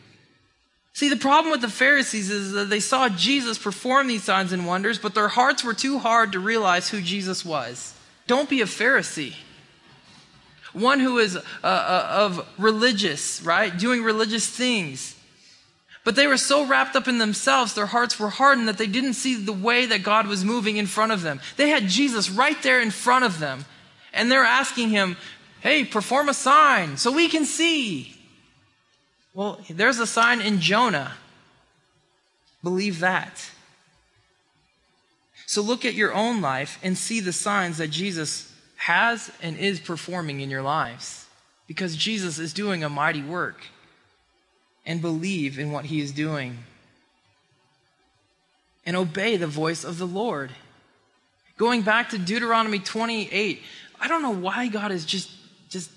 See, 0.92 1.08
the 1.08 1.16
problem 1.16 1.52
with 1.52 1.60
the 1.60 1.68
Pharisees 1.68 2.30
is 2.30 2.50
that 2.50 2.68
they 2.68 2.80
saw 2.80 3.08
Jesus 3.08 3.58
perform 3.58 4.08
these 4.08 4.24
signs 4.24 4.50
and 4.50 4.66
wonders, 4.66 4.98
but 4.98 5.14
their 5.14 5.28
hearts 5.28 5.62
were 5.62 5.72
too 5.72 6.00
hard 6.00 6.32
to 6.32 6.40
realize 6.40 6.88
who 6.88 7.00
Jesus 7.00 7.44
was. 7.44 7.94
Don't 8.26 8.50
be 8.50 8.60
a 8.60 8.64
Pharisee. 8.64 9.36
One 10.72 10.98
who 10.98 11.18
is 11.18 11.36
uh, 11.36 11.40
uh, 11.62 12.08
of 12.10 12.44
religious, 12.58 13.40
right? 13.42 13.78
Doing 13.78 14.02
religious 14.02 14.48
things. 14.48 15.14
But 16.04 16.16
they 16.16 16.26
were 16.26 16.36
so 16.36 16.66
wrapped 16.66 16.96
up 16.96 17.06
in 17.06 17.18
themselves, 17.18 17.74
their 17.74 17.86
hearts 17.86 18.18
were 18.18 18.30
hardened 18.30 18.66
that 18.66 18.78
they 18.78 18.88
didn't 18.88 19.14
see 19.14 19.36
the 19.36 19.52
way 19.52 19.86
that 19.86 20.02
God 20.02 20.26
was 20.26 20.44
moving 20.44 20.76
in 20.76 20.86
front 20.86 21.12
of 21.12 21.22
them. 21.22 21.40
They 21.56 21.68
had 21.68 21.86
Jesus 21.88 22.28
right 22.28 22.60
there 22.62 22.80
in 22.80 22.90
front 22.90 23.24
of 23.24 23.38
them. 23.38 23.64
And 24.12 24.30
they're 24.30 24.44
asking 24.44 24.90
him, 24.90 25.16
hey, 25.60 25.84
perform 25.84 26.28
a 26.28 26.34
sign 26.34 26.96
so 26.96 27.12
we 27.12 27.28
can 27.28 27.44
see. 27.44 28.16
Well, 29.32 29.60
there's 29.70 30.00
a 30.00 30.06
sign 30.06 30.40
in 30.40 30.60
Jonah. 30.60 31.12
Believe 32.62 33.00
that. 33.00 33.50
So 35.46 35.62
look 35.62 35.84
at 35.84 35.94
your 35.94 36.12
own 36.12 36.40
life 36.40 36.78
and 36.82 36.98
see 36.98 37.20
the 37.20 37.32
signs 37.32 37.78
that 37.78 37.90
Jesus 37.90 38.52
has 38.76 39.30
and 39.40 39.56
is 39.56 39.78
performing 39.80 40.40
in 40.40 40.50
your 40.50 40.62
lives. 40.62 41.26
Because 41.66 41.96
Jesus 41.96 42.38
is 42.38 42.52
doing 42.52 42.82
a 42.82 42.88
mighty 42.88 43.22
work. 43.22 43.66
And 44.84 45.00
believe 45.00 45.58
in 45.58 45.70
what 45.70 45.84
he 45.86 46.00
is 46.00 46.12
doing. 46.12 46.58
And 48.84 48.96
obey 48.96 49.36
the 49.36 49.46
voice 49.46 49.84
of 49.84 49.98
the 49.98 50.06
Lord. 50.06 50.50
Going 51.56 51.82
back 51.82 52.10
to 52.10 52.18
Deuteronomy 52.18 52.80
28, 52.80 53.62
I 54.00 54.08
don't 54.08 54.22
know 54.22 54.30
why 54.30 54.66
God 54.68 54.90
is 54.90 55.04
just, 55.04 55.30
just 55.68 55.90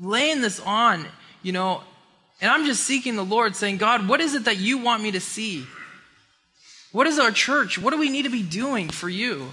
laying 0.00 0.42
this 0.42 0.60
on, 0.60 1.06
you 1.42 1.52
know, 1.52 1.82
and 2.40 2.50
I'm 2.50 2.66
just 2.66 2.84
seeking 2.84 3.16
the 3.16 3.24
Lord, 3.24 3.56
saying, 3.56 3.78
God, 3.78 4.08
what 4.08 4.20
is 4.20 4.34
it 4.34 4.44
that 4.44 4.58
you 4.58 4.78
want 4.78 5.02
me 5.02 5.10
to 5.12 5.20
see? 5.20 5.64
What 6.92 7.06
is 7.06 7.18
our 7.18 7.30
church? 7.30 7.78
What 7.78 7.90
do 7.90 7.98
we 7.98 8.10
need 8.10 8.22
to 8.22 8.30
be 8.30 8.42
doing 8.42 8.88
for 8.88 9.08
you? 9.08 9.52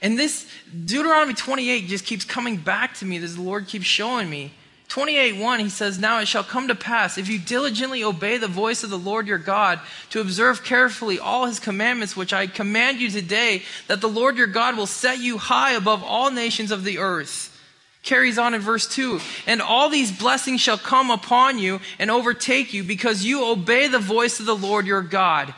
And 0.00 0.18
this 0.18 0.50
Deuteronomy 0.72 1.34
28 1.34 1.86
just 1.86 2.04
keeps 2.04 2.24
coming 2.24 2.56
back 2.56 2.94
to 2.94 3.04
me 3.04 3.16
as 3.18 3.36
the 3.36 3.42
Lord 3.42 3.66
keeps 3.66 3.86
showing 3.86 4.28
me. 4.28 4.52
28 4.88 5.36
1, 5.36 5.60
he 5.60 5.68
says, 5.68 5.98
Now 5.98 6.18
it 6.18 6.28
shall 6.28 6.42
come 6.42 6.68
to 6.68 6.74
pass, 6.74 7.18
if 7.18 7.28
you 7.28 7.38
diligently 7.38 8.02
obey 8.02 8.38
the 8.38 8.48
voice 8.48 8.82
of 8.82 8.90
the 8.90 8.98
Lord 8.98 9.26
your 9.26 9.38
God, 9.38 9.80
to 10.10 10.20
observe 10.20 10.64
carefully 10.64 11.18
all 11.18 11.44
his 11.44 11.60
commandments, 11.60 12.16
which 12.16 12.32
I 12.32 12.46
command 12.46 12.98
you 12.98 13.10
today, 13.10 13.62
that 13.86 14.00
the 14.00 14.08
Lord 14.08 14.38
your 14.38 14.46
God 14.46 14.76
will 14.76 14.86
set 14.86 15.18
you 15.18 15.36
high 15.36 15.72
above 15.72 16.02
all 16.02 16.30
nations 16.30 16.70
of 16.70 16.84
the 16.84 16.98
earth. 16.98 17.54
Carries 18.02 18.38
on 18.38 18.54
in 18.54 18.62
verse 18.62 18.86
2 18.88 19.20
and 19.46 19.60
all 19.60 19.90
these 19.90 20.16
blessings 20.16 20.62
shall 20.62 20.78
come 20.78 21.10
upon 21.10 21.58
you 21.58 21.80
and 21.98 22.10
overtake 22.10 22.72
you 22.72 22.82
because 22.82 23.24
you 23.24 23.44
obey 23.44 23.88
the 23.88 23.98
voice 23.98 24.40
of 24.40 24.46
the 24.46 24.56
lord 24.56 24.86
your 24.86 25.02
god. 25.02 25.52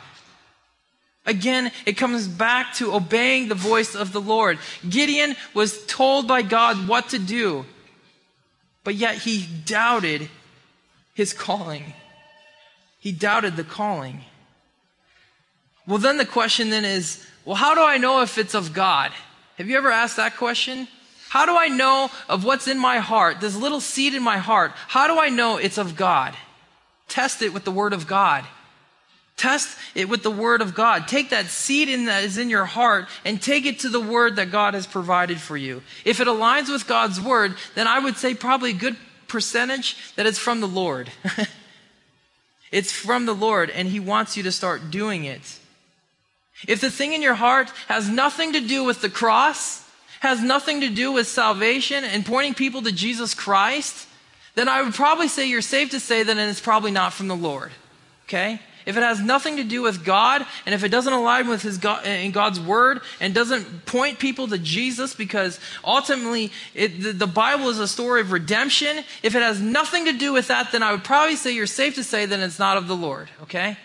Again 1.25 1.71
it 1.85 1.93
comes 1.93 2.27
back 2.27 2.73
to 2.73 2.93
obeying 2.93 3.47
the 3.47 3.55
voice 3.55 3.95
of 3.95 4.11
the 4.11 4.19
lord. 4.19 4.57
Gideon 4.89 5.35
was 5.53 5.85
told 5.85 6.27
by 6.27 6.41
god 6.41 6.89
what 6.89 7.09
to 7.09 7.19
do 7.19 7.65
but 8.83 8.95
yet 8.95 9.15
he 9.15 9.45
doubted 9.65 10.29
his 11.13 11.33
calling 11.33 11.93
he 12.99 13.11
doubted 13.11 13.55
the 13.55 13.63
calling 13.63 14.21
well 15.87 15.97
then 15.97 16.17
the 16.17 16.25
question 16.25 16.69
then 16.69 16.85
is 16.85 17.25
well 17.45 17.55
how 17.55 17.75
do 17.75 17.81
i 17.81 17.97
know 17.97 18.21
if 18.21 18.37
it's 18.37 18.53
of 18.53 18.73
god 18.73 19.11
have 19.57 19.69
you 19.69 19.77
ever 19.77 19.91
asked 19.91 20.17
that 20.17 20.37
question 20.37 20.87
how 21.31 21.45
do 21.45 21.55
I 21.57 21.69
know 21.69 22.09
of 22.27 22.43
what's 22.43 22.67
in 22.67 22.77
my 22.77 22.97
heart, 22.97 23.39
this 23.39 23.55
little 23.55 23.79
seed 23.79 24.13
in 24.13 24.21
my 24.21 24.37
heart? 24.37 24.73
How 24.89 25.07
do 25.07 25.17
I 25.17 25.29
know 25.29 25.55
it's 25.55 25.77
of 25.77 25.95
God? 25.95 26.35
Test 27.07 27.41
it 27.41 27.53
with 27.53 27.63
the 27.63 27.71
Word 27.71 27.93
of 27.93 28.05
God. 28.05 28.43
Test 29.41 29.75
it 29.95 30.07
with 30.07 30.21
the 30.21 30.29
Word 30.29 30.61
of 30.61 30.75
God. 30.75 31.07
Take 31.07 31.31
that 31.31 31.47
seed 31.47 31.89
in 31.89 32.05
that 32.05 32.23
is 32.23 32.37
in 32.37 32.47
your 32.47 32.65
heart 32.65 33.07
and 33.25 33.41
take 33.41 33.65
it 33.65 33.79
to 33.79 33.89
the 33.89 33.99
Word 33.99 34.35
that 34.35 34.51
God 34.51 34.75
has 34.75 34.85
provided 34.85 35.41
for 35.41 35.57
you. 35.57 35.81
If 36.05 36.19
it 36.19 36.27
aligns 36.27 36.71
with 36.71 36.85
God's 36.85 37.19
Word, 37.19 37.55
then 37.73 37.87
I 37.87 37.97
would 37.97 38.17
say 38.17 38.35
probably 38.35 38.69
a 38.69 38.73
good 38.73 38.97
percentage 39.27 40.13
that 40.15 40.27
it's 40.27 40.37
from 40.37 40.61
the 40.61 40.67
Lord. 40.67 41.09
it's 42.71 42.91
from 42.91 43.25
the 43.25 43.33
Lord, 43.33 43.71
and 43.71 43.87
He 43.87 43.99
wants 43.99 44.37
you 44.37 44.43
to 44.43 44.51
start 44.51 44.91
doing 44.91 45.25
it. 45.25 45.57
If 46.67 46.79
the 46.79 46.91
thing 46.91 47.13
in 47.13 47.23
your 47.23 47.33
heart 47.33 47.71
has 47.87 48.07
nothing 48.07 48.53
to 48.53 48.61
do 48.61 48.83
with 48.83 49.01
the 49.01 49.09
cross, 49.09 49.83
has 50.19 50.39
nothing 50.43 50.81
to 50.81 50.89
do 50.89 51.11
with 51.11 51.25
salvation 51.25 52.03
and 52.03 52.23
pointing 52.23 52.53
people 52.53 52.83
to 52.83 52.91
Jesus 52.91 53.33
Christ, 53.33 54.07
then 54.53 54.69
I 54.69 54.83
would 54.83 54.93
probably 54.93 55.27
say 55.27 55.49
you're 55.49 55.61
safe 55.61 55.89
to 55.89 55.99
say 55.99 56.21
that 56.21 56.37
it's 56.37 56.61
probably 56.61 56.91
not 56.91 57.11
from 57.11 57.27
the 57.27 57.35
Lord. 57.35 57.71
Okay? 58.25 58.59
If 58.85 58.97
it 58.97 59.03
has 59.03 59.19
nothing 59.19 59.57
to 59.57 59.63
do 59.63 59.81
with 59.81 60.03
God, 60.03 60.45
and 60.65 60.75
if 60.75 60.83
it 60.83 60.89
doesn't 60.89 61.13
align 61.13 61.47
with 61.47 61.61
His 61.61 61.77
God, 61.77 62.05
in 62.05 62.31
God's 62.31 62.59
Word, 62.59 63.01
and 63.19 63.33
doesn't 63.33 63.85
point 63.85 64.19
people 64.19 64.47
to 64.47 64.57
Jesus, 64.57 65.13
because 65.13 65.59
ultimately 65.83 66.51
it, 66.73 67.01
the, 67.01 67.11
the 67.13 67.27
Bible 67.27 67.69
is 67.69 67.79
a 67.79 67.87
story 67.87 68.21
of 68.21 68.31
redemption. 68.31 69.03
If 69.23 69.35
it 69.35 69.41
has 69.41 69.61
nothing 69.61 70.05
to 70.05 70.13
do 70.13 70.33
with 70.33 70.47
that, 70.47 70.71
then 70.71 70.83
I 70.83 70.91
would 70.91 71.03
probably 71.03 71.35
say 71.35 71.51
you're 71.51 71.67
safe 71.67 71.95
to 71.95 72.03
say 72.03 72.25
that 72.25 72.39
it's 72.39 72.59
not 72.59 72.77
of 72.77 72.87
the 72.87 72.95
Lord. 72.95 73.29
Okay? 73.43 73.77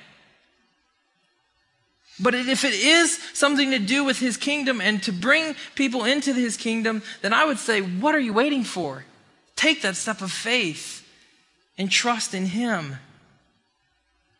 But 2.18 2.34
if 2.34 2.64
it 2.64 2.72
is 2.72 3.18
something 3.34 3.72
to 3.72 3.78
do 3.78 4.02
with 4.02 4.18
his 4.18 4.36
kingdom 4.36 4.80
and 4.80 5.02
to 5.02 5.12
bring 5.12 5.54
people 5.74 6.04
into 6.04 6.32
his 6.32 6.56
kingdom, 6.56 7.02
then 7.20 7.34
I 7.34 7.44
would 7.44 7.58
say, 7.58 7.80
what 7.82 8.14
are 8.14 8.20
you 8.20 8.32
waiting 8.32 8.64
for? 8.64 9.04
Take 9.54 9.82
that 9.82 9.96
step 9.96 10.22
of 10.22 10.32
faith 10.32 11.06
and 11.76 11.90
trust 11.90 12.32
in 12.32 12.46
him. 12.46 12.96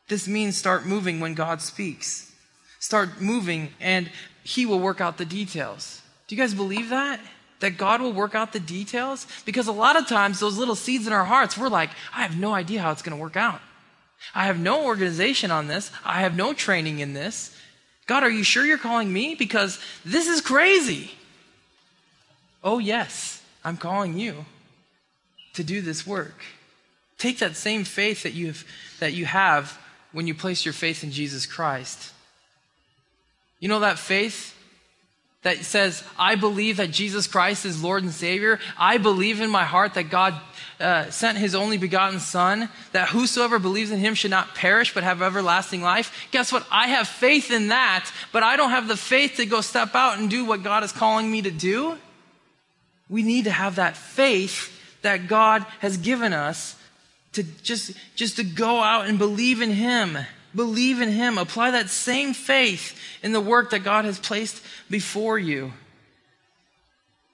This 0.08 0.28
means 0.28 0.56
start 0.56 0.86
moving 0.86 1.20
when 1.20 1.34
God 1.34 1.60
speaks. 1.60 2.32
Start 2.78 3.20
moving 3.20 3.70
and 3.80 4.10
he 4.44 4.64
will 4.64 4.78
work 4.78 5.00
out 5.00 5.18
the 5.18 5.24
details. 5.24 6.02
Do 6.28 6.36
you 6.36 6.40
guys 6.40 6.54
believe 6.54 6.90
that? 6.90 7.20
That 7.60 7.78
God 7.78 8.00
will 8.00 8.12
work 8.12 8.34
out 8.34 8.52
the 8.52 8.60
details? 8.60 9.26
Because 9.44 9.66
a 9.66 9.72
lot 9.72 9.96
of 9.98 10.06
times, 10.06 10.38
those 10.38 10.58
little 10.58 10.74
seeds 10.74 11.06
in 11.06 11.12
our 11.12 11.24
hearts, 11.24 11.56
we're 11.56 11.68
like, 11.68 11.90
I 12.14 12.22
have 12.22 12.38
no 12.38 12.52
idea 12.52 12.82
how 12.82 12.92
it's 12.92 13.02
going 13.02 13.16
to 13.16 13.22
work 13.22 13.36
out. 13.36 13.60
I 14.34 14.46
have 14.46 14.58
no 14.58 14.84
organization 14.84 15.50
on 15.50 15.66
this. 15.66 15.90
I 16.04 16.20
have 16.20 16.36
no 16.36 16.52
training 16.52 16.98
in 16.98 17.14
this. 17.14 17.56
God, 18.06 18.22
are 18.22 18.30
you 18.30 18.44
sure 18.44 18.64
you're 18.64 18.78
calling 18.78 19.12
me? 19.12 19.34
Because 19.34 19.80
this 20.04 20.28
is 20.28 20.40
crazy. 20.40 21.12
Oh, 22.62 22.78
yes, 22.78 23.42
I'm 23.64 23.76
calling 23.76 24.18
you. 24.18 24.44
to 25.56 25.64
do 25.64 25.80
this 25.80 26.06
work. 26.06 26.44
Take 27.18 27.38
that 27.38 27.56
same 27.56 27.84
faith 27.84 28.22
that 28.22 28.34
you 28.34 28.48
have, 28.48 28.64
that 29.00 29.14
you 29.14 29.24
have 29.24 29.78
when 30.16 30.26
you 30.26 30.34
place 30.34 30.64
your 30.64 30.72
faith 30.72 31.04
in 31.04 31.10
Jesus 31.10 31.44
Christ. 31.44 32.10
You 33.60 33.68
know 33.68 33.80
that 33.80 33.98
faith 33.98 34.56
that 35.42 35.58
says, 35.58 36.02
I 36.18 36.36
believe 36.36 36.78
that 36.78 36.90
Jesus 36.90 37.26
Christ 37.26 37.66
is 37.66 37.82
Lord 37.82 38.02
and 38.02 38.10
Savior. 38.10 38.58
I 38.78 38.96
believe 38.96 39.42
in 39.42 39.50
my 39.50 39.64
heart 39.64 39.92
that 39.92 40.08
God 40.08 40.40
uh, 40.80 41.10
sent 41.10 41.36
his 41.36 41.54
only 41.54 41.76
begotten 41.76 42.18
Son, 42.18 42.70
that 42.92 43.10
whosoever 43.10 43.58
believes 43.58 43.90
in 43.90 43.98
him 43.98 44.14
should 44.14 44.30
not 44.30 44.54
perish 44.54 44.94
but 44.94 45.04
have 45.04 45.20
everlasting 45.20 45.82
life. 45.82 46.26
Guess 46.30 46.50
what? 46.50 46.66
I 46.70 46.88
have 46.88 47.06
faith 47.06 47.50
in 47.50 47.68
that, 47.68 48.10
but 48.32 48.42
I 48.42 48.56
don't 48.56 48.70
have 48.70 48.88
the 48.88 48.96
faith 48.96 49.34
to 49.36 49.44
go 49.44 49.60
step 49.60 49.94
out 49.94 50.18
and 50.18 50.30
do 50.30 50.46
what 50.46 50.62
God 50.62 50.82
is 50.82 50.92
calling 50.92 51.30
me 51.30 51.42
to 51.42 51.50
do. 51.50 51.98
We 53.10 53.22
need 53.22 53.44
to 53.44 53.50
have 53.50 53.76
that 53.76 53.98
faith 53.98 54.72
that 55.02 55.28
God 55.28 55.66
has 55.80 55.98
given 55.98 56.32
us 56.32 56.74
to 57.36 57.42
just, 57.62 57.92
just 58.14 58.36
to 58.36 58.44
go 58.44 58.82
out 58.82 59.06
and 59.06 59.18
believe 59.18 59.62
in 59.62 59.70
him. 59.70 60.18
Believe 60.54 61.00
in 61.00 61.10
him. 61.10 61.38
Apply 61.38 61.70
that 61.70 61.90
same 61.90 62.34
faith 62.34 62.98
in 63.22 63.32
the 63.32 63.40
work 63.40 63.70
that 63.70 63.84
God 63.84 64.04
has 64.04 64.18
placed 64.18 64.62
before 64.90 65.38
you. 65.38 65.72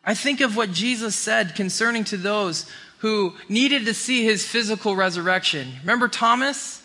I 0.05 0.15
think 0.15 0.41
of 0.41 0.57
what 0.57 0.73
Jesus 0.73 1.15
said 1.15 1.55
concerning 1.55 2.05
to 2.05 2.17
those 2.17 2.69
who 2.99 3.35
needed 3.49 3.87
to 3.87 3.95
see 3.95 4.25
his 4.25 4.47
physical 4.47 4.97
resurrection. 4.97 5.73
Remember 5.81 6.09
Thomas? 6.09 6.83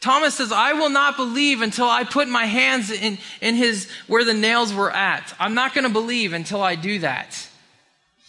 Thomas 0.00 0.34
says, 0.34 0.52
I 0.52 0.74
will 0.74 0.90
not 0.90 1.16
believe 1.16 1.60
until 1.60 1.86
I 1.86 2.04
put 2.04 2.28
my 2.28 2.44
hands 2.44 2.90
in, 2.90 3.18
in 3.40 3.54
his, 3.54 3.90
where 4.06 4.24
the 4.24 4.34
nails 4.34 4.72
were 4.72 4.90
at. 4.90 5.34
I'm 5.40 5.54
not 5.54 5.74
going 5.74 5.84
to 5.84 5.92
believe 5.92 6.32
until 6.32 6.62
I 6.62 6.76
do 6.76 7.00
that. 7.00 7.48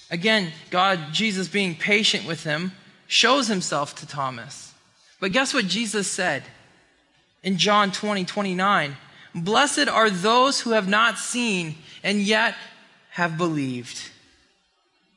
Again, 0.09 0.51
God, 0.71 0.99
Jesus 1.11 1.47
being 1.47 1.75
patient 1.75 2.25
with 2.25 2.43
him, 2.43 2.71
shows 3.09 3.47
himself 3.49 3.95
to 3.95 4.07
Thomas. 4.07 4.73
But 5.19 5.33
guess 5.33 5.53
what 5.53 5.65
Jesus 5.65 6.09
said 6.09 6.43
in 7.43 7.57
John 7.57 7.91
20, 7.91 8.23
29? 8.23 8.95
Blessed 9.35 9.89
are 9.89 10.09
those 10.09 10.61
who 10.61 10.69
have 10.69 10.87
not 10.87 11.17
seen 11.17 11.75
and 12.03 12.21
yet 12.21 12.55
have 13.09 13.37
believed. 13.37 13.99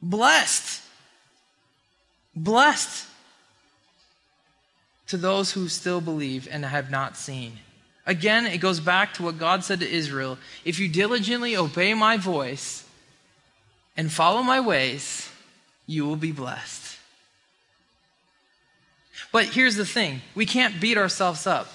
Blessed 0.02 0.82
Blessed 2.34 3.06
to 5.06 5.16
those 5.16 5.52
who 5.52 5.68
still 5.68 6.00
believe 6.00 6.48
and 6.50 6.64
have 6.64 6.90
not 6.90 7.16
seen. 7.16 7.58
Again, 8.06 8.46
it 8.46 8.58
goes 8.58 8.80
back 8.80 9.14
to 9.14 9.22
what 9.22 9.38
God 9.38 9.64
said 9.64 9.80
to 9.80 9.90
Israel 9.90 10.38
If 10.64 10.78
you 10.78 10.88
diligently 10.88 11.56
obey 11.56 11.94
my 11.94 12.16
voice 12.16 12.84
and 13.96 14.10
follow 14.10 14.42
my 14.42 14.60
ways, 14.60 15.30
you 15.86 16.06
will 16.06 16.16
be 16.16 16.32
blessed. 16.32 16.91
But 19.30 19.46
here's 19.46 19.76
the 19.76 19.86
thing 19.86 20.20
we 20.34 20.46
can't 20.46 20.80
beat 20.80 20.98
ourselves 20.98 21.46
up. 21.46 21.68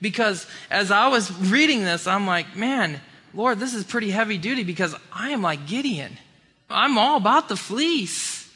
Because 0.00 0.46
as 0.70 0.90
I 0.90 1.08
was 1.08 1.32
reading 1.50 1.82
this, 1.82 2.06
I'm 2.06 2.26
like, 2.26 2.54
man, 2.54 3.00
Lord, 3.34 3.58
this 3.58 3.74
is 3.74 3.84
pretty 3.84 4.10
heavy 4.10 4.38
duty 4.38 4.62
because 4.62 4.94
I 5.12 5.30
am 5.30 5.42
like 5.42 5.66
Gideon. 5.66 6.18
I'm 6.70 6.98
all 6.98 7.16
about 7.16 7.48
the 7.48 7.56
fleece. 7.56 8.48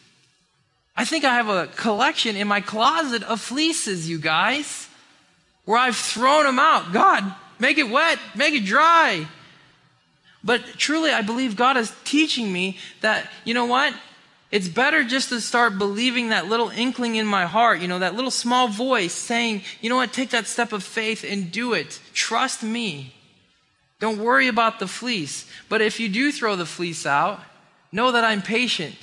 I 0.96 1.04
think 1.04 1.24
I 1.24 1.34
have 1.34 1.48
a 1.48 1.66
collection 1.68 2.36
in 2.36 2.46
my 2.46 2.60
closet 2.60 3.22
of 3.22 3.40
fleeces, 3.40 4.08
you 4.08 4.18
guys, 4.18 4.88
where 5.64 5.78
I've 5.78 5.96
thrown 5.96 6.44
them 6.44 6.58
out. 6.58 6.92
God, 6.92 7.34
make 7.58 7.78
it 7.78 7.88
wet, 7.88 8.18
make 8.36 8.54
it 8.54 8.64
dry. 8.64 9.26
But 10.44 10.62
truly, 10.76 11.10
I 11.10 11.22
believe 11.22 11.56
God 11.56 11.76
is 11.76 11.92
teaching 12.04 12.52
me 12.52 12.76
that, 13.00 13.28
you 13.44 13.54
know 13.54 13.66
what? 13.66 13.94
It's 14.52 14.68
better 14.68 15.02
just 15.02 15.30
to 15.30 15.40
start 15.40 15.78
believing 15.78 16.28
that 16.28 16.46
little 16.46 16.68
inkling 16.68 17.16
in 17.16 17.26
my 17.26 17.46
heart, 17.46 17.80
you 17.80 17.88
know, 17.88 18.00
that 18.00 18.14
little 18.14 18.30
small 18.30 18.68
voice 18.68 19.14
saying, 19.14 19.62
you 19.80 19.88
know 19.88 19.96
what, 19.96 20.12
take 20.12 20.28
that 20.30 20.46
step 20.46 20.74
of 20.74 20.84
faith 20.84 21.24
and 21.24 21.50
do 21.50 21.72
it. 21.72 21.98
Trust 22.12 22.62
me. 22.62 23.14
Don't 23.98 24.18
worry 24.18 24.48
about 24.48 24.78
the 24.78 24.86
fleece. 24.86 25.50
But 25.70 25.80
if 25.80 25.98
you 25.98 26.10
do 26.10 26.30
throw 26.30 26.54
the 26.54 26.66
fleece 26.66 27.06
out, 27.06 27.40
know 27.92 28.12
that 28.12 28.24
I'm 28.24 28.42
patient. 28.42 28.96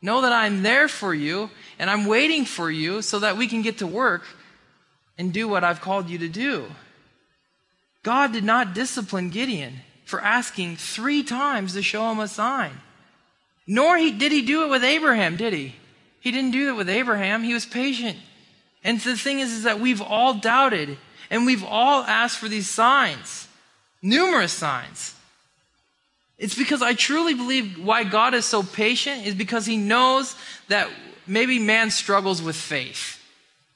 Know 0.00 0.20
that 0.20 0.32
I'm 0.32 0.62
there 0.62 0.86
for 0.86 1.12
you 1.12 1.50
and 1.80 1.90
I'm 1.90 2.06
waiting 2.06 2.44
for 2.44 2.70
you 2.70 3.02
so 3.02 3.18
that 3.18 3.36
we 3.36 3.48
can 3.48 3.62
get 3.62 3.78
to 3.78 3.88
work 3.88 4.22
and 5.18 5.32
do 5.32 5.48
what 5.48 5.64
I've 5.64 5.80
called 5.80 6.08
you 6.08 6.18
to 6.18 6.28
do. 6.28 6.66
God 8.04 8.32
did 8.32 8.44
not 8.44 8.72
discipline 8.72 9.30
Gideon 9.30 9.80
for 10.04 10.20
asking 10.20 10.76
three 10.76 11.24
times 11.24 11.72
to 11.72 11.82
show 11.82 12.08
him 12.12 12.20
a 12.20 12.28
sign. 12.28 12.70
Nor 13.66 13.98
he, 13.98 14.12
did 14.12 14.32
he 14.32 14.42
do 14.42 14.64
it 14.64 14.68
with 14.68 14.84
Abraham, 14.84 15.36
did 15.36 15.52
he? 15.52 15.74
He 16.20 16.30
didn't 16.30 16.52
do 16.52 16.70
it 16.70 16.76
with 16.76 16.88
Abraham. 16.88 17.42
He 17.42 17.54
was 17.54 17.66
patient. 17.66 18.16
And 18.84 19.00
the 19.00 19.16
thing 19.16 19.40
is, 19.40 19.52
is 19.52 19.62
that 19.64 19.80
we've 19.80 20.02
all 20.02 20.34
doubted 20.34 20.96
and 21.30 21.46
we've 21.46 21.64
all 21.64 22.02
asked 22.02 22.38
for 22.38 22.48
these 22.48 22.70
signs, 22.70 23.48
numerous 24.02 24.52
signs. 24.52 25.14
It's 26.38 26.54
because 26.54 26.82
I 26.82 26.94
truly 26.94 27.34
believe 27.34 27.82
why 27.82 28.04
God 28.04 28.34
is 28.34 28.44
so 28.44 28.62
patient 28.62 29.26
is 29.26 29.34
because 29.34 29.66
he 29.66 29.76
knows 29.76 30.36
that 30.68 30.88
maybe 31.26 31.58
man 31.58 31.90
struggles 31.90 32.42
with 32.42 32.56
faith. 32.56 33.22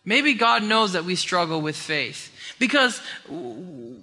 Maybe 0.05 0.35
God 0.35 0.63
knows 0.63 0.93
that 0.93 1.05
we 1.05 1.17
struggle 1.17 1.61
with 1.61 1.77
faith. 1.77 2.30
Because 2.61 3.01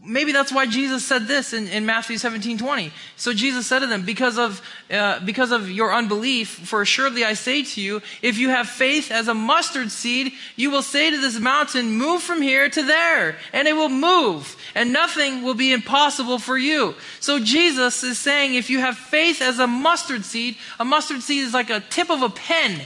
maybe 0.03 0.31
that's 0.31 0.51
why 0.51 0.65
Jesus 0.65 1.05
said 1.05 1.27
this 1.27 1.53
in, 1.53 1.67
in 1.67 1.85
Matthew 1.85 2.17
17 2.17 2.57
20. 2.57 2.91
So 3.15 3.31
Jesus 3.31 3.67
said 3.67 3.79
to 3.79 3.87
them, 3.87 4.03
because 4.03 4.39
of, 4.39 4.63
uh, 4.91 5.19
because 5.19 5.51
of 5.51 5.69
your 5.69 5.93
unbelief, 5.93 6.49
for 6.49 6.81
assuredly 6.81 7.23
I 7.23 7.33
say 7.33 7.63
to 7.63 7.81
you, 7.81 8.01
if 8.23 8.39
you 8.39 8.49
have 8.49 8.67
faith 8.67 9.11
as 9.11 9.27
a 9.27 9.35
mustard 9.35 9.91
seed, 9.91 10.33
you 10.55 10.71
will 10.71 10.81
say 10.81 11.11
to 11.11 11.21
this 11.21 11.39
mountain, 11.39 11.91
move 11.93 12.23
from 12.23 12.41
here 12.41 12.67
to 12.67 12.81
there, 12.81 13.37
and 13.53 13.67
it 13.67 13.73
will 13.73 13.89
move, 13.89 14.57
and 14.73 14.91
nothing 14.91 15.43
will 15.43 15.53
be 15.53 15.71
impossible 15.71 16.39
for 16.39 16.57
you. 16.57 16.95
So 17.19 17.39
Jesus 17.39 18.03
is 18.03 18.17
saying, 18.17 18.55
if 18.55 18.71
you 18.71 18.79
have 18.79 18.97
faith 18.97 19.39
as 19.39 19.59
a 19.59 19.67
mustard 19.67 20.25
seed, 20.25 20.57
a 20.79 20.85
mustard 20.85 21.21
seed 21.21 21.43
is 21.43 21.53
like 21.53 21.69
a 21.69 21.79
tip 21.79 22.09
of 22.09 22.23
a 22.23 22.29
pen. 22.29 22.81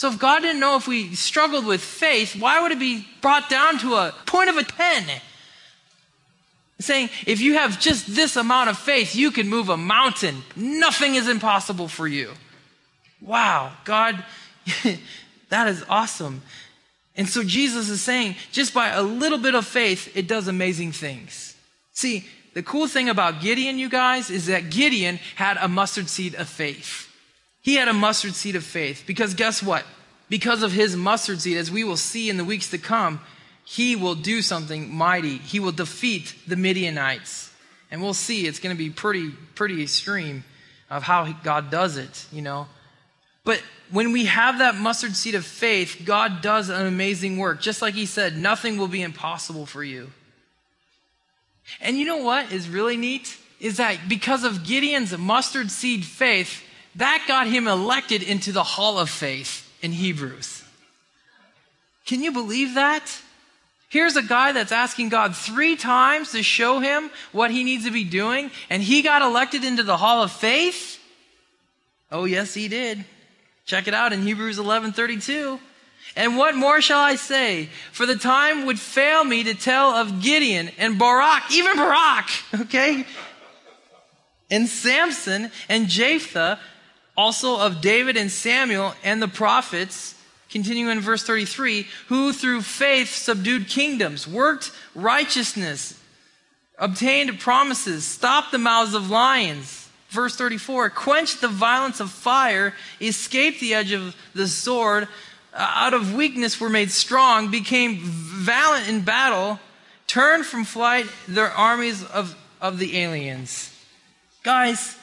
So 0.00 0.08
if 0.08 0.18
God 0.18 0.40
didn't 0.40 0.60
know 0.60 0.76
if 0.76 0.88
we 0.88 1.14
struggled 1.14 1.66
with 1.66 1.82
faith, 1.82 2.34
why 2.34 2.62
would 2.62 2.72
it 2.72 2.78
be 2.78 3.06
brought 3.20 3.50
down 3.50 3.78
to 3.80 3.96
a 3.96 4.14
point 4.24 4.48
of 4.48 4.56
a 4.56 4.64
pen? 4.64 5.04
Saying, 6.78 7.10
if 7.26 7.42
you 7.42 7.52
have 7.58 7.78
just 7.78 8.06
this 8.14 8.34
amount 8.36 8.70
of 8.70 8.78
faith, 8.78 9.14
you 9.14 9.30
can 9.30 9.46
move 9.46 9.68
a 9.68 9.76
mountain. 9.76 10.42
Nothing 10.56 11.16
is 11.16 11.28
impossible 11.28 11.86
for 11.86 12.08
you. 12.08 12.30
Wow, 13.20 13.72
God, 13.84 14.24
that 15.50 15.68
is 15.68 15.84
awesome. 15.86 16.40
And 17.14 17.28
so 17.28 17.44
Jesus 17.44 17.90
is 17.90 18.00
saying, 18.00 18.36
just 18.52 18.72
by 18.72 18.88
a 18.88 19.02
little 19.02 19.36
bit 19.36 19.54
of 19.54 19.66
faith, 19.66 20.16
it 20.16 20.26
does 20.26 20.48
amazing 20.48 20.92
things. 20.92 21.54
See, 21.92 22.24
the 22.54 22.62
cool 22.62 22.88
thing 22.88 23.10
about 23.10 23.42
Gideon, 23.42 23.78
you 23.78 23.90
guys, 23.90 24.30
is 24.30 24.46
that 24.46 24.70
Gideon 24.70 25.18
had 25.34 25.58
a 25.58 25.68
mustard 25.68 26.08
seed 26.08 26.36
of 26.36 26.48
faith. 26.48 27.09
He 27.62 27.74
had 27.74 27.88
a 27.88 27.92
mustard 27.92 28.34
seed 28.34 28.56
of 28.56 28.64
faith 28.64 29.04
because 29.06 29.34
guess 29.34 29.62
what? 29.62 29.84
Because 30.28 30.62
of 30.62 30.72
his 30.72 30.96
mustard 30.96 31.40
seed, 31.40 31.56
as 31.56 31.70
we 31.70 31.84
will 31.84 31.96
see 31.96 32.30
in 32.30 32.36
the 32.36 32.44
weeks 32.44 32.70
to 32.70 32.78
come, 32.78 33.20
he 33.64 33.96
will 33.96 34.14
do 34.14 34.42
something 34.42 34.94
mighty. 34.94 35.38
He 35.38 35.60
will 35.60 35.72
defeat 35.72 36.34
the 36.46 36.56
Midianites. 36.56 37.52
And 37.90 38.00
we'll 38.00 38.14
see, 38.14 38.46
it's 38.46 38.60
going 38.60 38.74
to 38.74 38.78
be 38.78 38.90
pretty, 38.90 39.30
pretty 39.54 39.82
extreme 39.82 40.44
of 40.88 41.02
how 41.02 41.32
God 41.42 41.70
does 41.70 41.96
it, 41.96 42.26
you 42.32 42.42
know. 42.42 42.66
But 43.44 43.62
when 43.90 44.12
we 44.12 44.26
have 44.26 44.58
that 44.58 44.76
mustard 44.76 45.16
seed 45.16 45.34
of 45.34 45.44
faith, 45.44 46.02
God 46.04 46.42
does 46.42 46.68
an 46.68 46.86
amazing 46.86 47.36
work. 47.38 47.60
Just 47.60 47.82
like 47.82 47.94
he 47.94 48.06
said, 48.06 48.36
nothing 48.36 48.76
will 48.76 48.88
be 48.88 49.02
impossible 49.02 49.66
for 49.66 49.82
you. 49.82 50.10
And 51.80 51.96
you 51.96 52.04
know 52.04 52.18
what 52.18 52.52
is 52.52 52.68
really 52.68 52.96
neat? 52.96 53.36
Is 53.60 53.76
that 53.76 54.08
because 54.08 54.44
of 54.44 54.64
Gideon's 54.64 55.16
mustard 55.16 55.70
seed 55.70 56.04
faith, 56.04 56.62
that 56.96 57.24
got 57.28 57.46
him 57.46 57.68
elected 57.68 58.22
into 58.22 58.52
the 58.52 58.62
Hall 58.62 58.98
of 58.98 59.08
Faith 59.08 59.70
in 59.82 59.92
Hebrews. 59.92 60.64
Can 62.06 62.22
you 62.22 62.32
believe 62.32 62.74
that? 62.74 63.20
Here's 63.88 64.16
a 64.16 64.22
guy 64.22 64.52
that's 64.52 64.72
asking 64.72 65.08
God 65.08 65.34
three 65.34 65.76
times 65.76 66.32
to 66.32 66.42
show 66.42 66.78
him 66.78 67.10
what 67.32 67.50
he 67.50 67.64
needs 67.64 67.84
to 67.84 67.90
be 67.90 68.04
doing, 68.04 68.50
and 68.68 68.82
he 68.82 69.02
got 69.02 69.22
elected 69.22 69.64
into 69.64 69.82
the 69.82 69.96
Hall 69.96 70.22
of 70.22 70.30
Faith? 70.30 70.98
Oh, 72.10 72.24
yes, 72.24 72.54
he 72.54 72.68
did. 72.68 73.04
Check 73.66 73.88
it 73.88 73.94
out 73.94 74.12
in 74.12 74.22
Hebrews 74.22 74.58
11 74.58 74.92
32. 74.92 75.60
And 76.16 76.36
what 76.36 76.56
more 76.56 76.80
shall 76.80 77.00
I 77.00 77.14
say? 77.16 77.68
For 77.92 78.06
the 78.06 78.16
time 78.16 78.66
would 78.66 78.80
fail 78.80 79.22
me 79.22 79.44
to 79.44 79.54
tell 79.54 79.90
of 79.90 80.22
Gideon 80.22 80.70
and 80.78 80.98
Barak, 80.98 81.52
even 81.52 81.76
Barak, 81.76 82.28
okay? 82.62 83.04
And 84.50 84.68
Samson 84.68 85.52
and 85.68 85.88
Jephthah 85.88 86.58
also 87.20 87.60
of 87.60 87.80
David 87.80 88.16
and 88.16 88.30
Samuel 88.30 88.94
and 89.04 89.20
the 89.20 89.28
prophets, 89.28 90.14
continuing 90.48 90.96
in 90.96 91.00
verse 91.00 91.22
33, 91.22 91.86
who 92.08 92.32
through 92.32 92.62
faith 92.62 93.14
subdued 93.14 93.68
kingdoms, 93.68 94.26
worked 94.26 94.72
righteousness, 94.94 96.00
obtained 96.78 97.38
promises, 97.38 98.04
stopped 98.04 98.52
the 98.52 98.58
mouths 98.58 98.94
of 98.94 99.10
lions, 99.10 99.80
Verse 100.10 100.34
34 100.34 100.90
quenched 100.90 101.40
the 101.40 101.46
violence 101.46 102.00
of 102.00 102.10
fire, 102.10 102.74
escaped 103.00 103.60
the 103.60 103.74
edge 103.74 103.92
of 103.92 104.16
the 104.34 104.48
sword, 104.48 105.06
uh, 105.54 105.72
out 105.76 105.94
of 105.94 106.14
weakness 106.14 106.60
were 106.60 106.68
made 106.68 106.90
strong, 106.90 107.48
became 107.48 107.98
valiant 108.00 108.88
in 108.88 109.02
battle, 109.02 109.60
turned 110.08 110.44
from 110.44 110.64
flight 110.64 111.06
their 111.28 111.50
armies 111.52 112.04
of, 112.04 112.36
of 112.60 112.78
the 112.80 112.98
aliens. 112.98 113.72
Guys, 114.42 114.96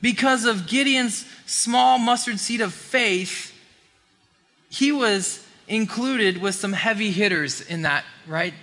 because 0.00 0.44
of 0.44 0.66
Gideon's 0.66 1.26
small 1.46 1.98
mustard 1.98 2.38
seed 2.38 2.60
of 2.60 2.72
faith, 2.72 3.52
he 4.68 4.92
was 4.92 5.44
included 5.68 6.40
with 6.40 6.54
some 6.54 6.72
heavy 6.72 7.10
hitters 7.10 7.60
in 7.60 7.82
that, 7.82 8.04
right? 8.26 8.54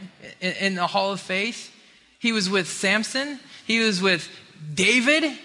In, 0.42 0.76
the 0.76 0.88
hall 0.88 1.12
of 1.12 1.20
faith. 1.20 1.72
He 2.20 2.32
was 2.32 2.50
with 2.50 2.68
Samson, 2.68 3.40
he 3.66 3.80
was 3.80 4.02
with 4.02 4.30
David, 4.74 5.38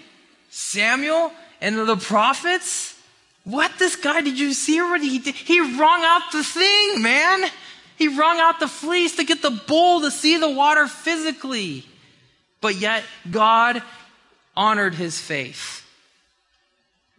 Samuel, 0.49 1.31
and 1.61 1.75
the 1.77 1.97
prophets. 1.97 2.95
What 3.43 3.71
this 3.79 3.95
guy 3.95 4.21
did 4.21 4.37
you 4.37 4.53
see 4.53 4.81
what 4.81 5.01
he 5.01 5.19
did? 5.19 5.35
He 5.35 5.59
wrung 5.59 6.01
out 6.03 6.31
the 6.31 6.43
thing, 6.43 7.01
man. 7.01 7.49
He 7.97 8.07
wrung 8.07 8.39
out 8.39 8.59
the 8.59 8.67
fleece 8.67 9.17
to 9.17 9.25
get 9.25 9.41
the 9.41 9.49
bull 9.49 10.01
to 10.01 10.11
see 10.11 10.37
the 10.37 10.49
water 10.49 10.87
physically. 10.87 11.85
But 12.61 12.75
yet 12.75 13.03
God 13.29 13.81
honored 14.59 14.95
his 14.95 15.17
faith. 15.17 15.85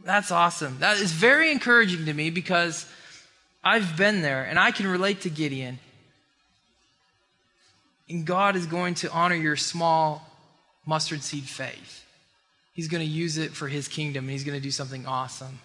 That's 0.04 0.30
awesome. 0.30 0.80
That 0.80 0.98
is 0.98 1.10
very 1.10 1.50
encouraging 1.50 2.04
to 2.04 2.12
me 2.12 2.28
because 2.28 2.84
I've 3.64 3.96
been 3.96 4.20
there 4.20 4.44
and 4.44 4.58
I 4.58 4.72
can 4.72 4.86
relate 4.86 5.22
to 5.22 5.30
Gideon. 5.30 5.78
And 8.10 8.26
God 8.26 8.56
is 8.56 8.66
going 8.66 8.94
to 8.96 9.10
honor 9.10 9.36
your 9.36 9.56
small 9.56 10.28
mustard 10.84 11.22
seed 11.22 11.44
faith. 11.44 12.04
He's 12.74 12.88
going 12.88 13.02
to 13.02 13.10
use 13.10 13.38
it 13.38 13.52
for 13.52 13.68
his 13.68 13.88
kingdom 13.88 14.24
and 14.24 14.32
he's 14.32 14.44
going 14.44 14.58
to 14.58 14.62
do 14.62 14.70
something 14.70 15.06
awesome. 15.06 15.60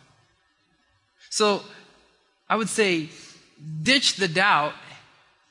So 1.29 1.61
I 2.49 2.55
would 2.55 2.69
say 2.69 3.09
ditch 3.83 4.15
the 4.15 4.29
doubt 4.29 4.75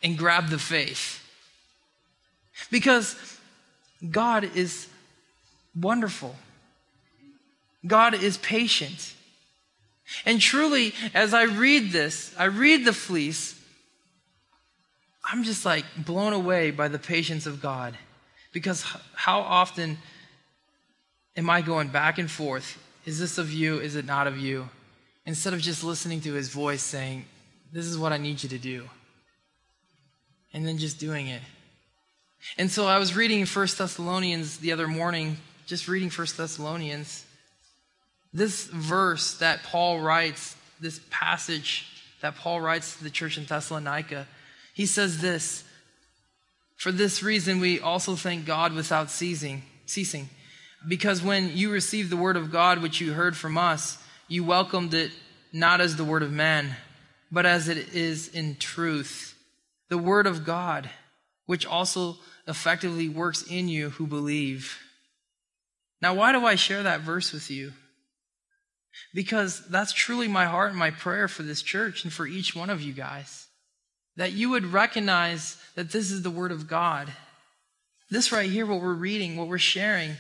and 0.03 0.17
grab 0.17 0.49
the 0.49 0.59
faith. 0.59 1.21
Because 2.71 3.15
God 4.11 4.57
is 4.57 4.89
wonderful. 5.79 6.37
God 7.87 8.15
is 8.15 8.39
patient. 8.39 9.15
And 10.27 10.41
truly, 10.41 10.95
as 11.15 11.35
I 11.35 11.45
read 11.45 11.93
this, 11.93 12.35
I 12.39 12.45
read 12.45 12.85
the 12.85 12.93
fleece, 12.93 13.61
I'm 15.25 15.45
just 15.45 15.65
like 15.65 15.85
blown 15.97 16.33
away 16.33 16.71
by 16.71 16.89
the 16.89 16.99
patience 16.99 17.47
of 17.47 17.63
God. 17.63 17.97
Because 18.53 18.85
how 19.15 19.41
often 19.41 19.99
am 21.37 21.49
I 21.51 21.63
going 21.63 21.89
back 21.89 22.19
and 22.19 22.31
forth? 22.31 22.79
Is 23.07 23.19
this 23.19 23.39
of 23.39 23.53
you? 23.53 23.79
Is 23.81 23.97
it 23.97 24.05
not 24.05 24.27
of 24.27 24.39
you? 24.39 24.69
Instead 25.27 25.55
of 25.55 25.61
just 25.61 25.83
listening 25.83 26.21
to 26.23 26.35
his 26.35 26.51
voice 26.51 26.83
saying, 26.83 27.25
This 27.73 27.87
is 27.87 27.99
what 27.99 28.13
I 28.13 28.19
need 28.19 28.43
you 28.43 28.49
to 28.51 28.59
do. 28.59 28.85
And 30.53 30.67
then 30.67 30.79
just 30.79 31.01
doing 31.01 31.27
it. 31.27 31.43
And 32.59 32.71
so 32.71 32.87
I 32.87 32.99
was 32.99 33.17
reading 33.17 33.47
First 33.47 33.79
Thessalonians 33.79 34.59
the 34.59 34.73
other 34.73 34.87
morning, 34.87 35.39
just 35.67 35.89
reading 35.89 36.11
First 36.11 36.37
Thessalonians. 36.37 37.25
This 38.33 38.67
verse 38.67 39.39
that 39.39 39.63
Paul 39.63 40.01
writes, 40.01 40.57
this 40.81 41.01
passage 41.11 41.87
that 42.21 42.37
Paul 42.37 42.61
writes 42.61 42.97
to 42.97 43.05
the 43.05 43.11
church 43.11 43.39
in 43.39 43.45
Thessalonica, 43.45 44.27
he 44.75 44.87
says 44.87 45.21
this 45.21 45.65
For 46.77 46.93
this 46.93 47.23
reason, 47.23 47.61
we 47.61 47.81
also 47.81 48.17
thank 48.17 48.45
God 48.45 48.73
without 48.73 49.11
ceasing, 49.11 49.63
ceasing. 49.87 50.29
Because 50.87 51.23
when 51.23 51.57
you 51.57 51.71
received 51.71 52.11
the 52.11 52.17
word 52.17 52.37
of 52.37 52.53
God, 52.53 52.83
which 52.83 53.01
you 53.01 53.13
heard 53.13 53.37
from 53.37 53.57
us, 53.57 53.97
you 54.29 54.45
welcomed 54.45 54.93
it 54.93 55.13
not 55.53 55.81
as 55.81 55.97
the 55.97 56.05
word 56.05 56.23
of 56.23 56.33
man, 56.33 56.77
but 57.33 57.47
as 57.47 57.69
it 57.69 57.95
is 57.95 58.29
in 58.29 58.57
truth, 58.57 59.35
the 59.89 59.97
word 59.97 60.27
of 60.27 60.45
God, 60.45 60.91
which 61.47 61.65
also 61.65 62.17
effectively 62.47 63.09
works 63.09 63.43
in 63.43 63.69
you 63.69 63.91
who 63.91 64.07
believe. 64.07 64.79
Now, 66.05 66.13
why 66.13 66.33
do 66.33 66.45
I 66.45 66.55
share 66.55 66.83
that 66.83 67.01
verse 67.01 67.33
with 67.33 67.51
you? 67.51 67.73
Because 69.15 69.67
that's 69.69 69.95
truly 69.95 70.29
my 70.29 70.45
heart 70.45 70.69
and 70.69 70.79
my 70.79 70.91
prayer 70.91 71.29
for 71.29 71.43
this 71.43 71.63
church 71.63 72.05
and 72.05 72.13
for 72.13 72.27
each 72.27 72.55
one 72.55 72.69
of 72.69 72.83
you 72.83 72.93
guys. 72.93 73.47
That 74.17 74.33
you 74.33 74.51
would 74.51 74.67
recognize 74.67 75.57
that 75.77 75.93
this 75.93 76.11
is 76.11 76.21
the 76.21 76.31
Word 76.31 76.53
of 76.53 76.69
God. 76.69 77.11
This 78.11 78.33
right 78.33 78.51
here, 78.51 78.67
what 78.67 78.83
we're 78.83 78.93
reading, 78.93 79.39
what 79.39 79.49
we're 79.49 79.57
sharing, 79.57 80.11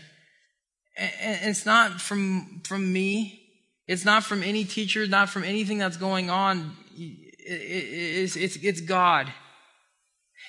and 0.96 1.50
it's 1.50 1.66
not 1.66 2.00
from, 2.00 2.62
from 2.64 2.90
me. 2.90 3.42
It's 3.86 4.06
not 4.06 4.24
from 4.24 4.42
any 4.42 4.64
teacher, 4.64 5.06
not 5.06 5.28
from 5.28 5.44
anything 5.44 5.76
that's 5.76 5.98
going 5.98 6.30
on. 6.30 6.74
It's, 6.96 8.36
it's, 8.36 8.56
it's 8.56 8.80
God. 8.80 9.30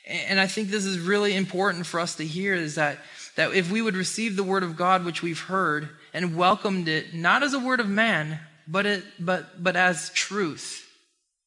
And 0.08 0.40
I 0.40 0.48
think 0.48 0.70
this 0.70 0.86
is 0.86 0.98
really 0.98 1.36
important 1.36 1.88
for 1.88 2.00
us 2.00 2.16
to 2.16 2.26
hear 2.26 2.56
is 2.56 2.76
that, 2.76 3.00
that 3.36 3.54
if 3.54 3.72
we 3.72 3.82
would 3.82 3.96
receive 3.96 4.36
the 4.36 4.44
word 4.44 4.64
of 4.64 4.78
God, 4.78 5.04
which 5.04 5.22
we've 5.22 5.40
heard, 5.40 5.90
and 6.14 6.36
welcomed 6.36 6.88
it 6.88 7.14
not 7.14 7.44
as 7.44 7.54
a 7.54 7.60
word 7.60 7.80
of 7.80 7.90
man, 7.90 8.40
but, 8.68 8.86
it, 8.86 9.04
but, 9.20 9.62
but 9.62 9.76
as 9.76 10.10
truth. 10.12 10.88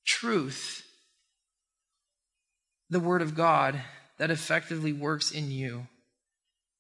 Truth. 0.07 0.83
The 2.91 3.01
word 3.01 3.23
of 3.23 3.35
God 3.35 3.81
that 4.19 4.31
effectively 4.31 4.93
works 4.93 5.31
in 5.31 5.51
you. 5.51 5.87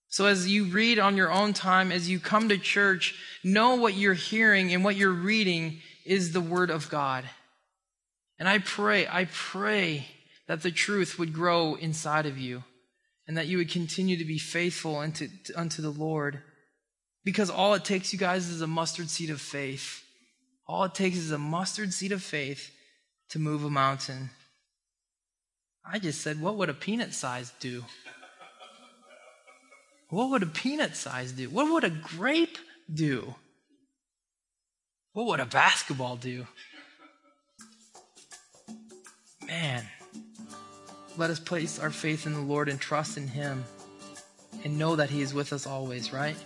So 0.08 0.26
as 0.26 0.50
you 0.50 0.64
read 0.64 0.98
on 0.98 1.16
your 1.16 1.30
own 1.30 1.52
time, 1.52 1.92
as 1.92 2.08
you 2.08 2.18
come 2.18 2.48
to 2.48 2.58
church, 2.58 3.14
know 3.44 3.76
what 3.76 3.94
you're 3.94 4.14
hearing 4.14 4.72
and 4.72 4.82
what 4.82 4.96
you're 4.96 5.10
reading 5.10 5.80
is 6.04 6.32
the 6.32 6.40
word 6.40 6.70
of 6.70 6.88
God. 6.88 7.24
And 8.38 8.48
I 8.48 8.58
pray, 8.58 9.06
I 9.06 9.26
pray 9.26 10.06
that 10.46 10.62
the 10.62 10.70
truth 10.70 11.18
would 11.18 11.34
grow 11.34 11.74
inside 11.74 12.24
of 12.24 12.38
you 12.38 12.64
and 13.28 13.36
that 13.36 13.46
you 13.46 13.58
would 13.58 13.70
continue 13.70 14.16
to 14.16 14.24
be 14.24 14.38
faithful 14.38 14.96
unto, 14.96 15.28
unto 15.54 15.82
the 15.82 15.90
Lord. 15.90 16.42
Because 17.24 17.50
all 17.50 17.74
it 17.74 17.84
takes, 17.84 18.10
you 18.12 18.18
guys, 18.18 18.48
is 18.48 18.62
a 18.62 18.66
mustard 18.66 19.10
seed 19.10 19.28
of 19.28 19.40
faith. 19.40 20.02
All 20.66 20.84
it 20.84 20.94
takes 20.94 21.18
is 21.18 21.30
a 21.30 21.38
mustard 21.38 21.92
seed 21.92 22.10
of 22.10 22.22
faith 22.22 22.70
to 23.28 23.38
move 23.38 23.64
a 23.64 23.70
mountain. 23.70 24.30
I 25.84 25.98
just 25.98 26.22
said, 26.22 26.40
what 26.40 26.56
would 26.56 26.70
a 26.70 26.74
peanut 26.74 27.12
size 27.12 27.52
do? 27.60 27.84
What 30.08 30.30
would 30.30 30.42
a 30.42 30.46
peanut 30.46 30.96
size 30.96 31.32
do? 31.32 31.50
What 31.50 31.70
would 31.70 31.84
a 31.84 31.90
grape 31.90 32.56
do? 32.92 33.34
What 35.12 35.26
would 35.26 35.40
a 35.40 35.46
basketball 35.46 36.16
do? 36.16 36.46
Man, 39.46 39.84
let 41.18 41.30
us 41.30 41.40
place 41.40 41.80
our 41.80 41.90
faith 41.90 42.26
in 42.26 42.32
the 42.32 42.40
Lord 42.40 42.68
and 42.68 42.80
trust 42.80 43.18
in 43.18 43.26
Him 43.26 43.64
and 44.64 44.78
know 44.78 44.96
that 44.96 45.10
He 45.10 45.20
is 45.20 45.34
with 45.34 45.52
us 45.52 45.66
always, 45.66 46.12
right? 46.12 46.36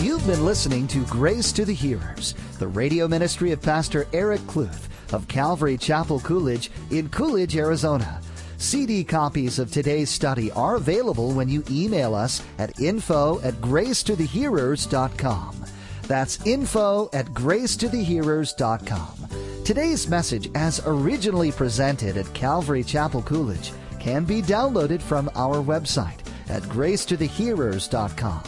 You've 0.00 0.26
been 0.26 0.46
listening 0.46 0.88
to 0.88 1.04
Grace 1.06 1.52
to 1.52 1.66
the 1.66 1.74
Hearers, 1.74 2.34
the 2.58 2.68
radio 2.68 3.06
ministry 3.06 3.52
of 3.52 3.60
Pastor 3.60 4.06
Eric 4.14 4.40
Kluth 4.42 4.88
of 5.12 5.28
Calvary 5.28 5.76
Chapel 5.76 6.20
Coolidge 6.20 6.70
in 6.90 7.10
Coolidge, 7.10 7.54
Arizona. 7.56 8.22
CD 8.56 9.04
copies 9.04 9.58
of 9.58 9.70
today's 9.70 10.08
study 10.08 10.50
are 10.52 10.76
available 10.76 11.32
when 11.32 11.50
you 11.50 11.62
email 11.70 12.14
us 12.14 12.42
at 12.58 12.80
info 12.80 13.42
at 13.42 13.52
gracetothehearers.com. 13.54 15.56
That's 16.04 16.46
info 16.46 17.10
at 17.12 17.26
gracetothehearers.com. 17.26 19.21
Today's 19.64 20.08
message, 20.08 20.50
as 20.56 20.82
originally 20.86 21.52
presented 21.52 22.16
at 22.16 22.34
Calvary 22.34 22.82
Chapel 22.82 23.22
Coolidge, 23.22 23.70
can 24.00 24.24
be 24.24 24.42
downloaded 24.42 25.00
from 25.00 25.30
our 25.36 25.62
website 25.62 26.18
at 26.48 26.64
gracetothehearers.com. 26.64 28.42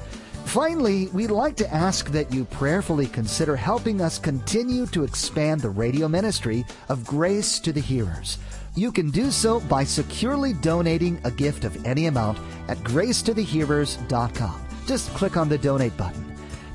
Finally, 0.47 1.09
we'd 1.09 1.31
like 1.31 1.57
to 1.57 1.75
ask 1.75 2.11
that 2.13 2.33
you 2.33 2.45
prayerfully 2.45 3.07
consider 3.07 3.57
helping 3.57 4.01
us 4.01 4.17
continue 4.17 4.87
to 4.87 5.03
expand 5.03 5.61
the 5.61 5.69
radio 5.69 6.07
ministry 6.07 6.65
of 6.89 7.05
Grace 7.05 7.59
to 7.59 7.73
the 7.73 7.81
Hearers. 7.81 8.39
You 8.77 8.93
can 8.93 9.11
do 9.11 9.33
so 9.33 9.61
by 9.61 9.83
securely 9.83 10.53
donating 10.53 11.21
a 11.25 11.33
gift 11.33 11.65
of 11.65 11.85
any 11.85 12.07
amount 12.07 12.39
at 12.69 12.79
gracetothehearers.com. 12.79 14.67
Just 14.87 15.11
click 15.11 15.37
on 15.37 15.49
the 15.49 15.59
donate 15.59 15.97
button. 15.97 16.25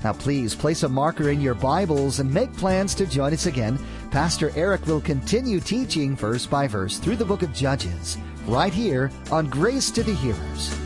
Now, 0.03 0.13
please 0.13 0.53
place 0.53 0.83
a 0.83 0.89
marker 0.89 1.29
in 1.29 1.39
your 1.39 1.55
Bibles 1.55 2.19
and 2.19 2.31
make 2.31 2.53
plans 2.57 2.93
to 2.95 3.05
join 3.05 3.33
us 3.33 3.45
again. 3.45 3.79
Pastor 4.11 4.51
Eric 4.55 4.85
will 4.85 5.01
continue 5.01 5.61
teaching 5.61 6.15
verse 6.15 6.45
by 6.45 6.67
verse 6.67 6.97
through 6.97 7.15
the 7.15 7.25
book 7.25 7.41
of 7.41 7.53
Judges, 7.53 8.17
right 8.47 8.73
here 8.73 9.09
on 9.31 9.47
Grace 9.47 9.89
to 9.91 10.03
the 10.03 10.13
Hearers. 10.13 10.80